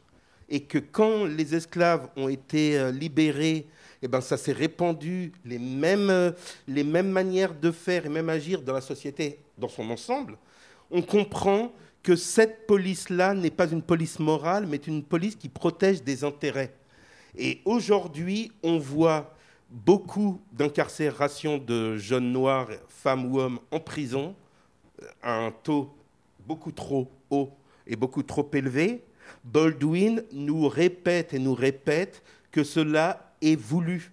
[0.47, 3.65] et que quand les esclaves ont été libérés,
[4.05, 6.31] eh ben, ça s'est répandu, les mêmes, euh,
[6.67, 10.37] les mêmes manières de faire et même agir dans la société dans son ensemble,
[10.91, 11.71] on comprend
[12.03, 16.75] que cette police-là n'est pas une police morale, mais une police qui protège des intérêts.
[17.35, 19.33] Et aujourd'hui, on voit
[19.71, 24.35] beaucoup d'incarcération de jeunes noirs, femmes ou hommes, en prison,
[25.23, 25.95] à un taux
[26.45, 27.49] beaucoup trop haut
[27.87, 29.03] et beaucoup trop élevé,
[29.43, 34.11] Baldwin nous répète et nous répète que cela est voulu.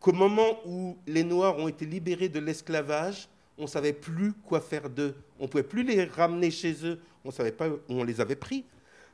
[0.00, 4.60] Qu'au moment où les Noirs ont été libérés de l'esclavage, on ne savait plus quoi
[4.60, 5.14] faire d'eux.
[5.38, 7.00] On ne pouvait plus les ramener chez eux.
[7.24, 8.64] On savait pas où on les avait pris.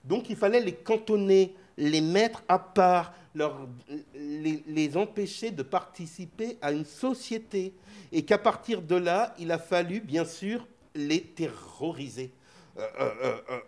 [0.04, 3.68] Donc il fallait les cantonner, les mettre à part, leur,
[4.14, 7.72] les, empêcher de participer à une société.
[8.12, 12.32] Et qu'à partir de là, il a fallu, bien sûr, les terroriser.
[12.78, 13.60] Euh, euh, euh,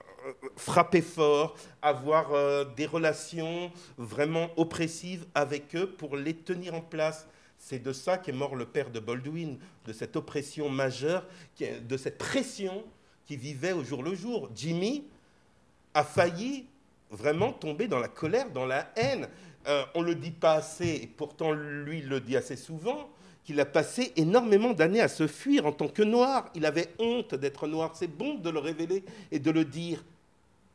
[0.56, 2.30] frapper fort, avoir
[2.74, 7.26] des relations vraiment oppressives avec eux pour les tenir en place.
[7.58, 11.24] C'est de ça qu'est mort le père de Baldwin, de cette oppression majeure,
[11.60, 12.84] de cette pression
[13.26, 14.50] qui vivait au jour le jour.
[14.54, 15.04] Jimmy
[15.94, 16.66] a failli
[17.10, 19.28] vraiment tomber dans la colère, dans la haine.
[19.68, 23.08] Euh, on ne le dit pas assez, et pourtant lui le dit assez souvent,
[23.44, 26.50] qu'il a passé énormément d'années à se fuir en tant que noir.
[26.54, 27.92] Il avait honte d'être noir.
[27.94, 30.04] C'est bon de le révéler et de le dire.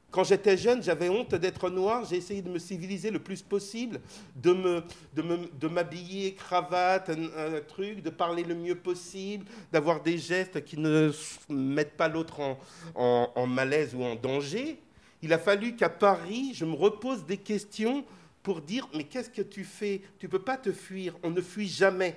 [0.10, 2.06] Quand j'étais jeune, j'avais honte d'être noir.
[2.06, 4.00] J'ai essayé de me civiliser le plus possible,
[4.36, 4.84] de, me,
[5.14, 11.12] de, m'habiller, cravate, un, truc, de parler le mieux possible, d'avoir des gestes qui ne
[11.50, 14.80] mettent pas l'autre en, en malaise ou en danger.
[15.22, 18.06] Il a fallu qu'à Paris, je me repose des questions
[18.44, 20.02] pour dire mais qu'est-ce que tu fais?
[20.20, 22.16] Tu ne peux pas te fuir, on ne fuit jamais.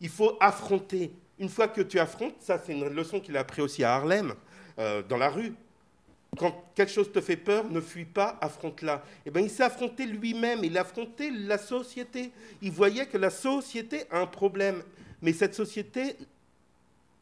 [0.00, 1.10] Il faut affronter.
[1.38, 4.34] Une fois que tu affrontes, ça c'est une leçon qu'il a appris aussi à Harlem,
[4.78, 5.54] euh, dans la rue.
[6.36, 9.02] Quand quelque chose te fait peur, ne fuis pas, affronte-la.
[9.24, 12.30] Eh bien, il s'est affronté lui-même, il a affronté la société.
[12.62, 14.82] Il voyait que la société a un problème.
[15.22, 16.16] Mais cette société,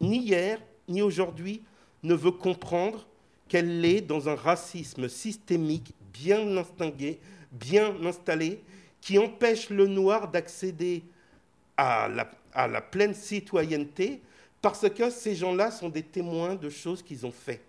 [0.01, 1.63] ni hier, ni aujourd'hui,
[2.03, 3.07] ne veut comprendre
[3.49, 7.19] qu'elle est dans un racisme systémique bien instingué,
[7.53, 8.61] bien installé
[9.01, 11.03] qui empêche le noir d'accéder
[11.77, 14.23] à la, pleine citoyenneté
[14.63, 17.61] parce que ces gens-là sont des témoins de choses qu'ils ont fait.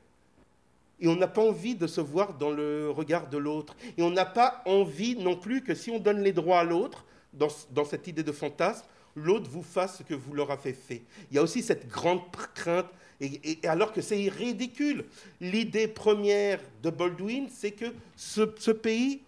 [0.99, 3.75] Et on n'a pas envie de se voir dans le regard de l'autre.
[3.97, 7.05] Et on n'a pas envie non plus que si on donne les droits à l'autre,
[7.33, 8.85] dans, cette idée de fantasme,
[9.15, 11.03] l'autre vous fasse ce que vous leur avez fait.
[11.29, 12.21] Il y a aussi cette grande
[12.53, 12.87] crainte,
[13.19, 15.05] et, alors que c'est ridicule.
[15.41, 19.21] L'idée première de Baldwin, c'est que ce pays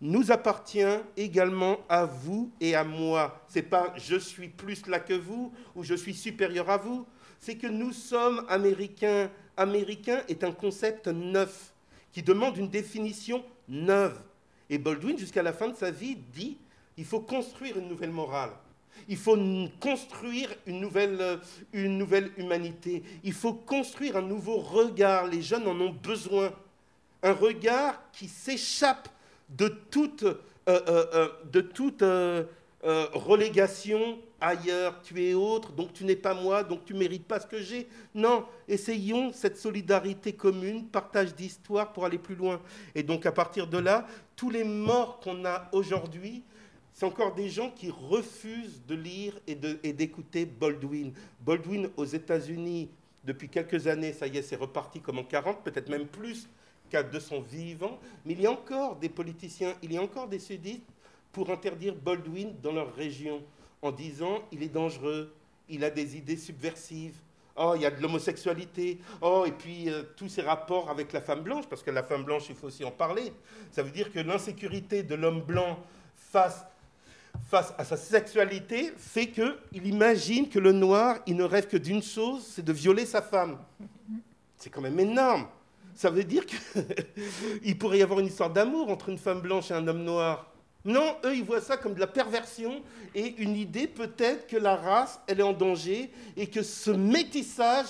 [0.00, 0.84] nous appartient
[1.16, 3.42] également à vous et à moi.
[3.48, 7.06] C'est pas je suis plus là que vous ou je suis supérieur à vous.
[7.44, 9.30] C'est que nous sommes américains.
[9.58, 11.74] Américain est un concept neuf
[12.10, 14.18] qui demande une définition neuve.
[14.70, 16.56] Et Baldwin, jusqu'à la fin de sa vie, dit
[16.96, 18.52] il faut construire une nouvelle morale.
[19.08, 19.36] Il faut
[19.78, 21.38] construire une nouvelle,
[21.74, 23.02] une nouvelle humanité.
[23.22, 25.26] Il faut construire un nouveau regard.
[25.26, 26.50] Les jeunes en ont besoin.
[27.22, 29.10] Un regard qui s'échappe
[29.50, 32.02] de toute, euh, euh, euh, de toute
[33.12, 37.40] relégation ailleurs, tu es autre, donc tu n'es pas moi, donc tu ne mérites pas
[37.40, 37.88] ce que j'ai.
[38.14, 42.60] Non, essayons cette solidarité commune, partage d'histoire pour aller plus loin.
[42.94, 46.42] Et donc à partir de là, tous les morts qu'on a aujourd'hui,
[46.92, 51.12] c'est encore des gens qui refusent de lire et d'écouter Baldwin.
[51.40, 52.88] Baldwin aux États-Unis,
[53.24, 56.48] depuis quelques années, ça y est, c'est reparti comme en 40, peut-être même plus
[56.92, 60.38] de son vivant, mais il y a encore des politiciens, il y a encore des
[60.38, 60.84] sudistes
[61.32, 63.42] pour interdire Baldwin dans leur région
[63.84, 65.32] en disant il est dangereux,
[65.68, 67.14] il a des idées subversives.
[67.56, 68.98] Oh, il y a de l'homosexualité.
[69.20, 72.24] Oh, et puis euh, tous ces rapports avec la femme blanche, parce que la femme
[72.24, 73.32] blanche, il faut aussi en parler.
[73.70, 75.78] Ça veut dire que l'insécurité de l'homme blanc
[76.16, 76.66] face,
[77.48, 82.02] face à sa sexualité fait qu'il imagine que le noir, il ne rêve que d'une
[82.02, 83.58] chose, c'est de violer sa femme.
[84.56, 85.46] C'est quand même énorme
[85.94, 89.74] ça veut dire qu'il pourrait y avoir une histoire d'amour entre une femme blanche et
[89.74, 90.53] un homme noir.
[90.84, 92.82] Non, eux, ils voient ça comme de la perversion
[93.14, 97.86] et une idée peut-être que la race, elle est en danger et que ce métissage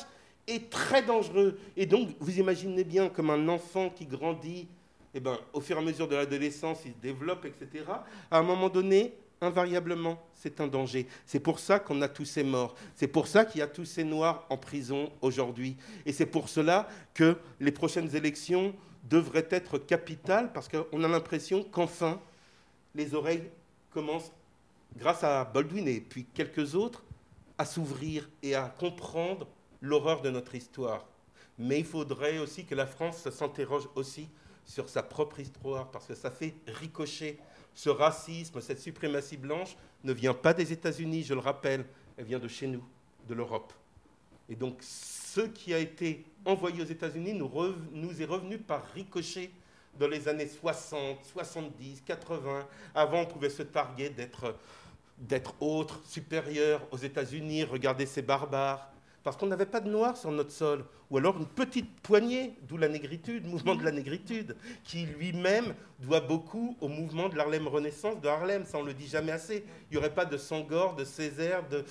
[0.46, 1.58] est très dangereux.
[1.76, 4.68] Et donc, vous imaginez bien comme un enfant qui grandit,
[5.12, 7.84] eh ben, au fur et à mesure de l'adolescence, il se développe, etc.
[8.30, 11.06] À un moment donné, invariablement, c'est un danger.
[11.26, 12.74] C'est pour ça qu'on a tous ces morts.
[12.94, 15.76] C'est pour ça qu'il y a tous ces noirs en prison aujourd'hui.
[16.06, 18.72] Et c'est pour cela que les prochaines élections
[19.08, 22.20] devraient être capitales, parce qu'on a l'impression qu'enfin,
[22.94, 23.50] les oreilles
[23.90, 24.32] commencent,
[24.96, 27.02] grâce à Baldwin et puis quelques autres,
[27.58, 29.46] à s'ouvrir et à comprendre
[29.80, 31.06] l'horreur de notre histoire.
[31.58, 34.28] Mais il faudrait aussi que la France s'interroge aussi
[34.64, 37.38] sur sa propre histoire, parce que ça fait ricocher
[37.74, 41.84] ce racisme, cette suprématie blanche ne vient pas des États-Unis, je le rappelle,
[42.16, 42.82] elle vient de chez nous,
[43.28, 43.72] de l'Europe.
[44.48, 47.50] Et donc ce qui a été envoyé aux États-Unis nous,
[47.92, 49.50] nous, est revenu par ricochet
[49.98, 52.66] dans les années 60, 70, 80.
[52.94, 54.54] Avant, on pouvait se targuer d'être
[55.16, 58.90] d'être autre, supérieur aux États-Unis, regarder ces barbares
[59.24, 62.76] parce qu'on n'avait pas de noirs sur notre sol, ou alors une petite poignée, d'où
[62.76, 68.20] la négritude, mouvement de la négritude, qui lui-même doit beaucoup au mouvement de l'Harlem Renaissance
[68.20, 69.64] de Harlem, ça on le dit jamais assez.
[69.90, 71.84] Il n'y aurait pas de Sangor, de Césaire, de,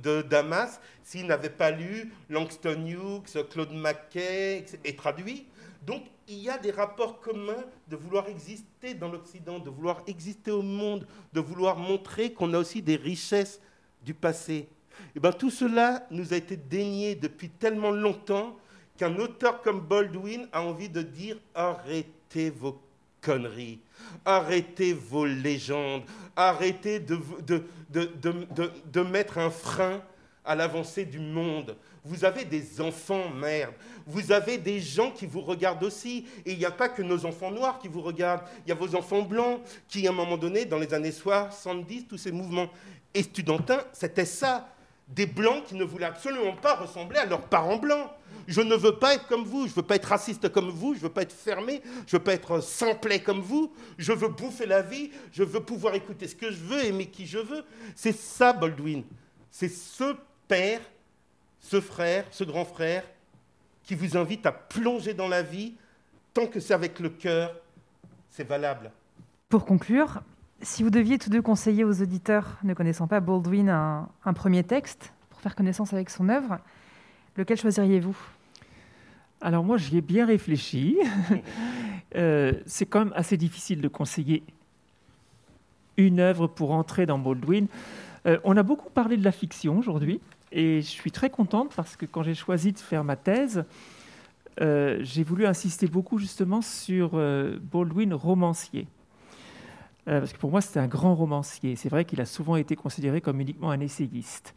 [0.00, 5.48] de, Damas s'il n'avait pas lu Langston Hughes, Claude Mackay, et traduit.
[5.82, 10.50] Donc il y a des rapports communs de vouloir exister dans l'Occident, de vouloir exister
[10.50, 13.60] au monde, de vouloir montrer qu'on a aussi des richesses
[14.02, 14.68] du passé
[15.00, 18.56] et eh bien, tout cela nous a été dénié depuis tellement longtemps
[18.96, 22.80] qu'un auteur comme Baldwin a envie de dire arrêtez vos
[23.20, 23.80] conneries.
[24.24, 26.02] Arrêtez vos légendes.
[26.36, 30.02] Arrêtez de mettre un frein
[30.44, 31.76] à l'avancée du monde.
[32.04, 33.74] Vous avez des enfants, merde.
[34.06, 36.26] Vous avez des gens qui vous regardent aussi.
[36.46, 38.42] Et il n'y a pas que nos enfants noirs qui vous regardent.
[38.64, 42.06] Il y a vos enfants blancs qui, à un moment donné, dans les années 70,
[42.08, 42.70] tous ces mouvements
[43.12, 44.68] estudiantins, c'était ça.
[45.08, 48.08] Des blancs qui ne voulaient absolument pas ressembler à leurs parents blancs.
[48.46, 50.94] Je ne veux pas être comme vous, je ne veux pas être raciste comme vous,
[50.94, 54.12] je ne veux pas être fermé, je ne veux pas être simplet comme vous, je
[54.12, 57.38] veux bouffer la vie, je veux pouvoir écouter ce que je veux, aimer qui je
[57.38, 57.64] veux.
[57.94, 59.02] C'est ça, Baldwin.
[59.50, 60.14] C'est ce
[60.48, 60.80] père,
[61.60, 63.04] ce frère, ce grand frère,
[63.84, 65.74] qui vous invite à plonger dans la vie,
[66.34, 67.54] tant que c'est avec le cœur,
[68.30, 68.90] c'est valable.
[69.48, 70.22] Pour conclure,
[70.62, 74.62] si vous deviez tous deux conseiller aux auditeurs ne connaissant pas Baldwin un, un premier
[74.62, 76.58] texte pour faire connaissance avec son œuvre,
[77.36, 78.16] lequel choisiriez-vous?
[79.40, 80.98] Alors moi, j'y ai bien réfléchi.
[82.16, 84.42] euh, c'est quand même assez difficile de conseiller
[85.96, 87.66] une œuvre pour entrer dans Baldwin.
[88.26, 90.20] Euh, on a beaucoup parlé de la fiction aujourd'hui.
[90.52, 93.64] Et je suis très contente parce que quand j'ai choisi de faire ma thèse,
[94.60, 98.88] euh, j'ai voulu insister beaucoup justement sur euh, Baldwin romancier.
[100.08, 101.76] Euh, parce que pour moi, c'était un grand romancier.
[101.76, 104.54] C'est vrai qu'il a souvent été considéré comme uniquement un essayiste.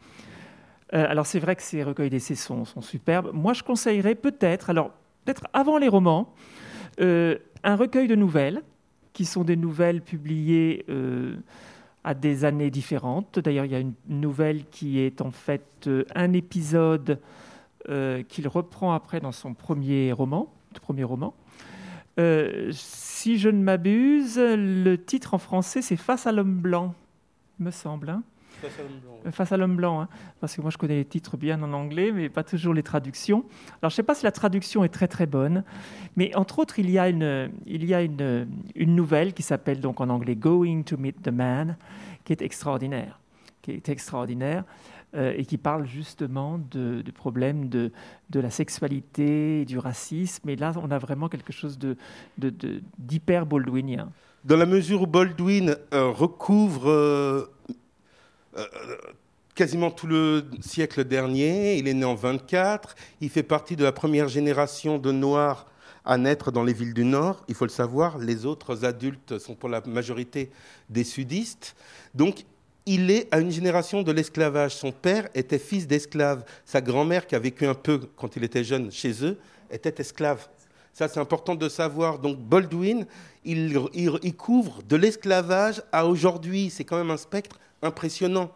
[0.90, 3.30] alors c'est vrai que ses recueils d'essais sont, sont, superbes.
[3.32, 4.90] Moi, je conseillerais peut-être, alors
[5.24, 6.34] peut-être avant les romans,
[6.98, 8.62] un recueil de nouvelles,
[9.12, 10.84] qui sont des nouvelles publiées
[12.04, 13.38] à des années différentes.
[13.38, 17.18] D'ailleurs, il y a une nouvelle qui est en fait euh, un épisode
[17.88, 20.48] euh, qu'il reprend après dans son premier roman.
[20.88, 21.34] Roman.
[22.18, 26.94] Euh, si je ne m'abuse, le titre en français, c'est Face à l'homme blanc,
[27.60, 28.10] me semble.
[28.10, 28.22] Hein.
[29.30, 30.00] Face à l'homme blanc.
[30.00, 30.08] Hein.
[30.40, 33.44] parce que moi je connais les titres bien en anglais, mais pas toujours les traductions.
[33.80, 35.64] Alors je ne sais pas si la traduction est très très bonne,
[36.16, 39.80] mais entre autres il y a une, il y a une, une nouvelle qui s'appelle
[39.80, 41.76] donc en anglais Going to Meet the Man,
[42.24, 43.20] qui est extraordinaire,
[43.62, 44.64] qui est extraordinaire.
[45.16, 47.92] Euh, et qui parle justement de, du problème de,
[48.30, 50.48] de, la sexualité, du racisme.
[50.48, 51.78] Et là, on a vraiment quelque chose
[52.98, 54.10] d'hyper baldwinien.
[54.44, 57.46] Dans la mesure où Baldwin euh, recouvre euh,
[59.54, 61.76] quasiment tout le siècle dernier.
[61.76, 62.94] Il est né en 24.
[63.20, 65.66] Il fait partie de la première génération de Noirs
[66.04, 67.44] à naître dans les villes du Nord.
[67.48, 70.50] Il faut le savoir, les autres adultes sont pour la majorité
[70.90, 71.76] des sudistes.
[72.14, 72.44] Donc,
[72.86, 74.74] il est à une génération de l'esclavage.
[74.74, 76.44] Son père était fils d'esclave.
[76.66, 79.38] Sa grand-mère, qui a vécu un peu quand il était jeune chez eux,
[79.70, 80.48] était esclave.
[80.92, 82.18] Ça, c'est important de savoir.
[82.18, 83.06] Donc, Baldwin,
[83.44, 86.68] il, il couvre de l'esclavage à aujourd'hui.
[86.70, 88.50] C'est quand même un spectre impressionnant.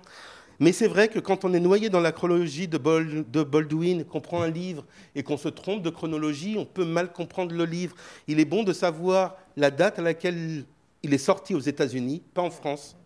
[0.61, 4.43] Mais c'est vrai que quand on est noyé dans la chronologie de, Baldwin, qu'on prend
[4.43, 7.95] un livre et qu'on se trompe de chronologie, on peut mal comprendre le livre.
[8.27, 10.65] Il est bon de savoir la date à laquelle
[11.05, 12.97] il est sorti aux États-Unis, pas en France.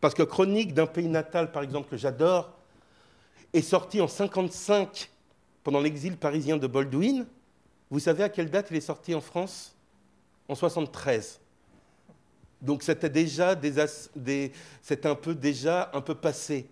[0.00, 2.50] Parce que Chronique d'un pays natal, par exemple, que j'adore,
[3.52, 5.10] est sorti en 55
[5.62, 7.26] pendant l'exil parisien de Baldwin.
[7.90, 9.76] Vous savez à quelle date il est sorti en France?
[10.48, 11.41] En 73.
[12.62, 14.52] Donc c'était déjà des,
[15.04, 16.66] un peu déjà un peu passé.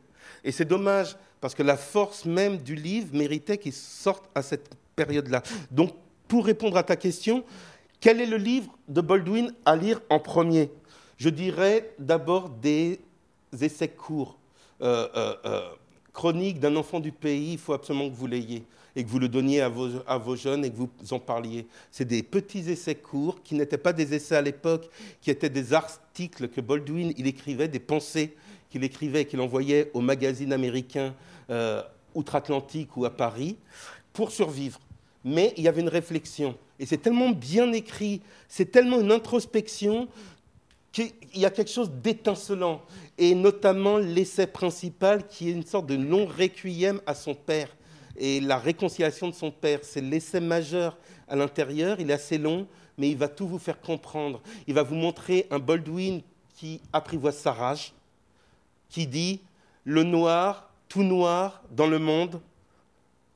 [0.45, 4.71] Et c'est dommage parce que la force même du livre méritait qu'il sorte à cette
[4.95, 5.43] période-là.
[5.71, 5.93] Donc
[6.29, 7.45] pour répondre à ta question,
[7.99, 10.71] quel est le livre de Baldwin à lire en premier?
[11.19, 13.01] Je dirais d'abord des
[13.61, 14.39] essais courts.
[14.81, 15.69] Euh, euh, euh,
[16.13, 18.65] chronique d'un enfant du pays, il faut absolument que vous l'ayez
[18.97, 21.67] et que vous le donniez à vos, jeunes et que vous en parliez.
[21.91, 24.89] C'est des petits essais courts qui n'étaient pas des essais à l'époque,
[25.21, 28.35] qui étaient des articles que Baldwin il écrivait, des pensées
[28.71, 31.15] qu'il écrivait et qu'il envoyait aux magazines américains
[31.51, 31.83] euh,
[32.15, 33.57] outre-Atlantique ou à Paris
[34.13, 34.81] pour survivre.
[35.25, 36.57] Mais il y avait une réflexion.
[36.79, 40.09] Et c'est tellement bien écrit, c'est tellement une introspection
[40.93, 42.83] qu'il y a quelque chose d'étincelant.
[43.19, 47.69] Et notamment l'essai principal qui est une sorte de long requiem à son père
[48.21, 49.81] et la réconciliation de son père.
[49.83, 50.97] C'est l'essai majeur
[51.27, 52.69] à l'intérieur, il est assez long,
[52.99, 54.41] mais il va tout vous faire comprendre.
[54.67, 56.21] Il va vous montrer un Baldwin
[56.55, 57.95] qui apprivoise sa rage,
[58.91, 59.41] qui dit
[59.85, 62.41] le noir, tout noir dans le monde,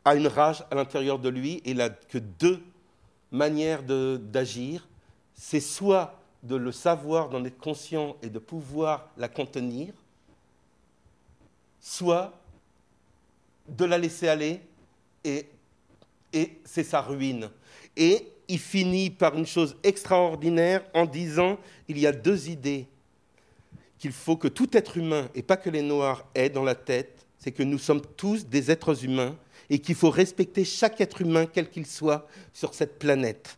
[0.05, 2.63] a une rage à l'intérieur de lui et il n'a que deux
[3.33, 4.87] manières d'agir.
[5.35, 9.95] C'est soit de le savoir, d'en être conscient et de pouvoir la contenir,
[11.81, 12.33] soit
[13.67, 14.61] de la laisser aller
[15.25, 15.47] et,
[16.65, 17.51] c'est sa ruine.
[17.97, 21.59] Et il finit par une chose extraordinaire en disant
[21.89, 22.87] il y a deux idées
[23.99, 27.27] qu'il faut que tout être humain, et pas que les Noirs, aient dans la tête,
[27.39, 29.37] c'est que nous sommes tous des êtres humains
[29.71, 33.57] et qu'il faut respecter chaque être humain, quel qu'il soit, sur cette planète.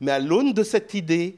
[0.00, 1.36] Mais à l'aune de cette idée,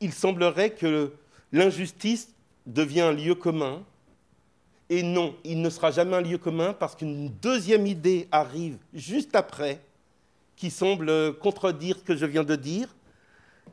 [0.00, 1.12] il semblerait que
[1.52, 2.28] l'injustice
[2.66, 3.82] devient un lieu commun.
[4.90, 9.36] Et non, il ne sera jamais un lieu commun parce qu'une deuxième idée arrive juste
[9.36, 9.80] après
[10.56, 12.94] qui semble contredire ce que je viens de dire.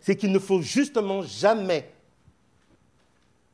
[0.01, 1.89] C'est qu'il ne faut justement jamais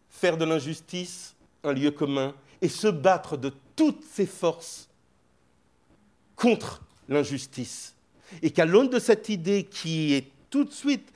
[0.09, 4.89] faire de l'injustice un lieu commun et se battre de toutes ses forces
[6.35, 7.95] contre l'injustice.
[8.41, 11.11] Et qu'à l'aune de cette idée qui est tout de suite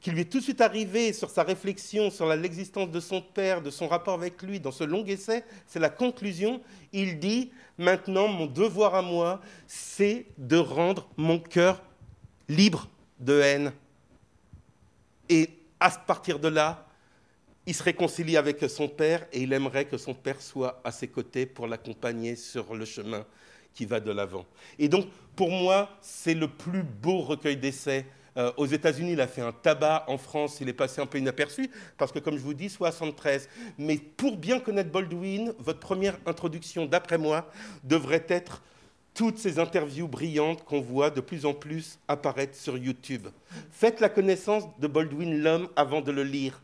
[0.00, 3.60] qui lui est tout de suite arrivé sur sa réflexion sur l'existence de son père,
[3.60, 6.60] de son rapport avec lui, dans ce long essai, c'est la conclusion.
[6.92, 11.82] Il dit, maintenant, mon devoir à moi, c'est de rendre mon cœur
[12.48, 12.88] libre
[13.18, 13.72] de haine.
[15.28, 16.86] Et à partir de là,
[17.66, 21.08] il se réconcilie avec son père et il aimerait que son père soit à ses
[21.08, 23.24] côtés pour l'accompagner sur le chemin
[23.74, 24.46] qui va de l'avant.
[24.78, 28.06] Et donc, pour moi, c'est le plus beau recueil d'essais
[28.36, 30.04] euh, aux États-Unis, il a fait un tabac.
[30.08, 33.48] En France, il est passé un peu inaperçu, parce que, comme je vous dis, 73.
[33.78, 37.50] Mais pour bien connaître Baldwin, votre première introduction, d'après moi,
[37.84, 38.62] devrait être
[39.14, 43.26] toutes ces interviews brillantes qu'on voit de plus en plus apparaître sur YouTube.
[43.70, 46.62] Faites la connaissance de Baldwin l'homme avant de le lire.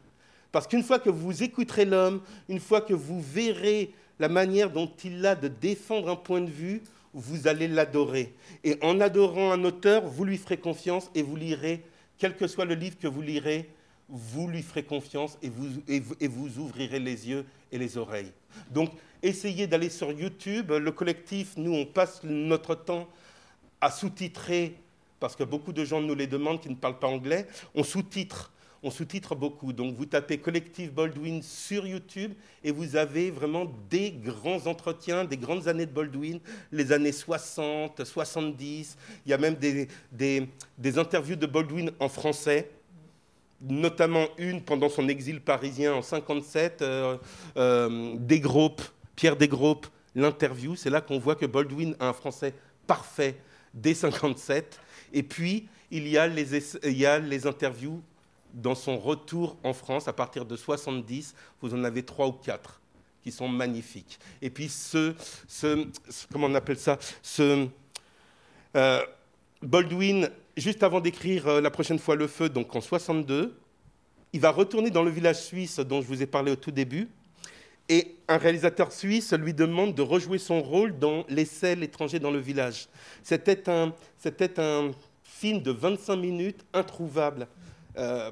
[0.52, 4.90] Parce qu'une fois que vous écouterez l'homme, une fois que vous verrez la manière dont
[5.04, 6.82] il a de défendre un point de vue,
[7.16, 8.34] vous allez l'adorer.
[8.62, 11.82] Et en adorant un auteur, vous lui ferez confiance et vous lirez,
[12.18, 13.70] quel que soit le livre que vous lirez,
[14.08, 18.32] vous lui ferez confiance et vous, et vous ouvrirez les yeux et les oreilles.
[18.70, 18.90] Donc,
[19.22, 20.70] essayez d'aller sur YouTube.
[20.70, 23.08] Le collectif, nous, on passe notre temps
[23.80, 24.74] à sous-titrer,
[25.18, 27.46] parce que beaucoup de gens nous les demandent qui ne parlent pas anglais.
[27.74, 28.52] On sous-titre
[28.86, 29.72] on sous-titre beaucoup.
[29.72, 32.32] Donc vous tapez Collective Baldwin sur YouTube
[32.62, 36.38] et vous avez vraiment des grands entretiens, des grandes années de Baldwin,
[36.70, 38.96] les années 60, 70.
[39.26, 39.88] Il y a même des,
[40.98, 42.70] interviews de Baldwin en français
[43.60, 47.16] notamment une pendant son exil parisien en 57, euh,
[47.56, 48.82] euh, des groupes,
[49.16, 52.52] Pierre Desgroupes, l'interview, c'est là qu'on voit que Baldwin a un français
[52.86, 53.34] parfait
[53.72, 54.78] dès 57.
[55.14, 58.02] Et puis, il y a les interviews
[58.56, 62.80] dans son retour en France, à partir de 70, vous en avez trois ou quatre
[63.22, 64.18] qui sont magnifiques.
[64.40, 65.14] Et puis ce,
[66.32, 67.68] comment on appelle ça, ce
[68.76, 69.02] euh,
[69.62, 73.58] Baldwin, juste avant d'écrire euh, la prochaine fois le feu, donc en 62,
[74.32, 77.08] il va retourner dans le village suisse dont je vous ai parlé au tout début.
[77.88, 82.38] Et un réalisateur suisse lui demande de rejouer son rôle dans L'essai, l'étranger dans le
[82.38, 82.88] village.
[83.22, 84.90] C'était un, c'était un
[85.22, 87.46] film de 25 minutes introuvable.
[87.96, 88.30] Euh,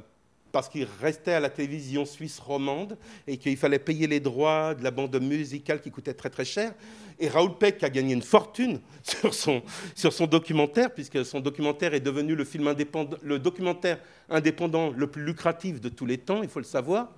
[0.54, 2.96] parce qu'il restait à la télévision suisse romande
[3.26, 6.72] et qu'il fallait payer les droits de la bande musicale qui coûtait très très cher.
[7.18, 9.64] Et Raoul Peck a gagné une fortune sur son,
[9.96, 13.98] sur son documentaire, puisque son documentaire est devenu le, film indépendant, le documentaire
[14.30, 17.10] indépendant le plus lucratif de tous les temps, il faut le savoir.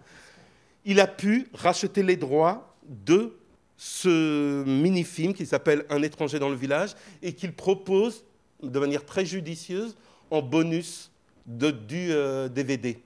[0.86, 3.36] Il a pu racheter les droits de
[3.76, 8.24] ce mini-film qui s'appelle Un étranger dans le village et qu'il propose
[8.62, 9.94] de manière très judicieuse
[10.30, 11.10] en bonus
[11.44, 12.08] du
[12.50, 13.02] DVD.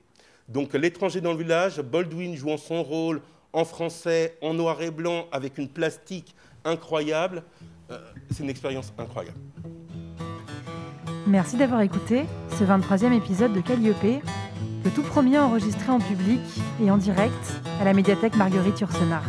[0.51, 3.22] Donc l'étranger dans le village, Baldwin jouant son rôle
[3.53, 6.34] en français, en noir et blanc, avec une plastique
[6.64, 7.42] incroyable.
[7.90, 7.98] Euh,
[8.30, 9.38] c'est une expérience incroyable.
[11.26, 12.24] Merci d'avoir écouté
[12.59, 14.22] ce 23e épisode de Calliope,
[14.84, 16.40] le tout premier enregistré en public
[16.82, 19.22] et en direct à la médiathèque Marguerite Yourcenar.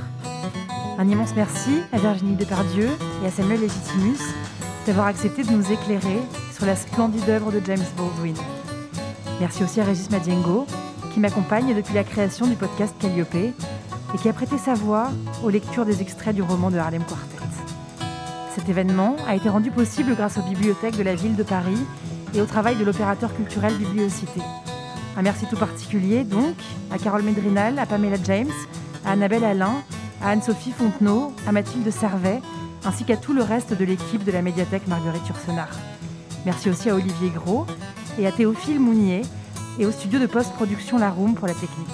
[0.98, 2.90] Un immense merci à Virginie Depardieu
[3.24, 4.20] et à Samuel Legitimus
[4.88, 6.20] d'avoir accepté de nous éclairer
[6.54, 8.36] sur la splendide œuvre de James Baldwin.
[9.40, 10.66] Merci aussi à Régis Madiengo
[11.14, 13.54] qui m'accompagne depuis la création du podcast Calliope et
[14.22, 15.10] qui a prêté sa voix
[15.44, 17.38] aux lectures des extraits du roman de Harlem Quartet.
[18.56, 21.80] Cet événement a été rendu possible grâce aux bibliothèques de la ville de Paris
[22.34, 24.42] et au travail de l'opérateur culturel Bibliocité.
[25.18, 26.56] Un merci tout particulier donc
[26.92, 28.52] à Carole Medrinal, à Pamela James,
[29.06, 29.84] à Annabelle Alain,
[30.22, 32.42] à Anne-Sophie Fontenot, à Mathilde Servet,
[32.86, 35.70] ainsi qu'à tout le reste de l'équipe de la médiathèque Marguerite Yourcenar.
[36.46, 37.66] Merci aussi à Olivier Gros
[38.20, 39.22] et à Théophile Mounier,
[39.82, 41.90] et au studio de post-production La Room pour la technique.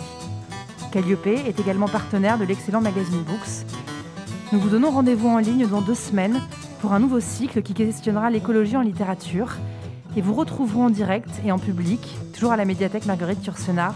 [0.91, 3.65] Calliope est également partenaire de l'excellent magazine Books.
[4.51, 6.41] Nous vous donnons rendez-vous en ligne dans deux semaines
[6.81, 9.55] pour un nouveau cycle qui questionnera l'écologie en littérature
[10.17, 13.95] et vous retrouverons en direct et en public, toujours à la médiathèque Marguerite Tursenard,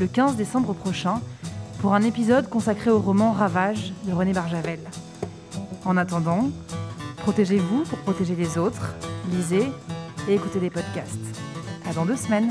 [0.00, 1.20] le 15 décembre prochain,
[1.80, 4.80] pour un épisode consacré au roman Ravage de René Barjavel.
[5.84, 6.50] En attendant,
[7.18, 8.94] protégez-vous pour protéger les autres,
[9.30, 9.68] lisez
[10.28, 11.40] et écoutez des podcasts.
[11.88, 12.50] À dans deux semaines!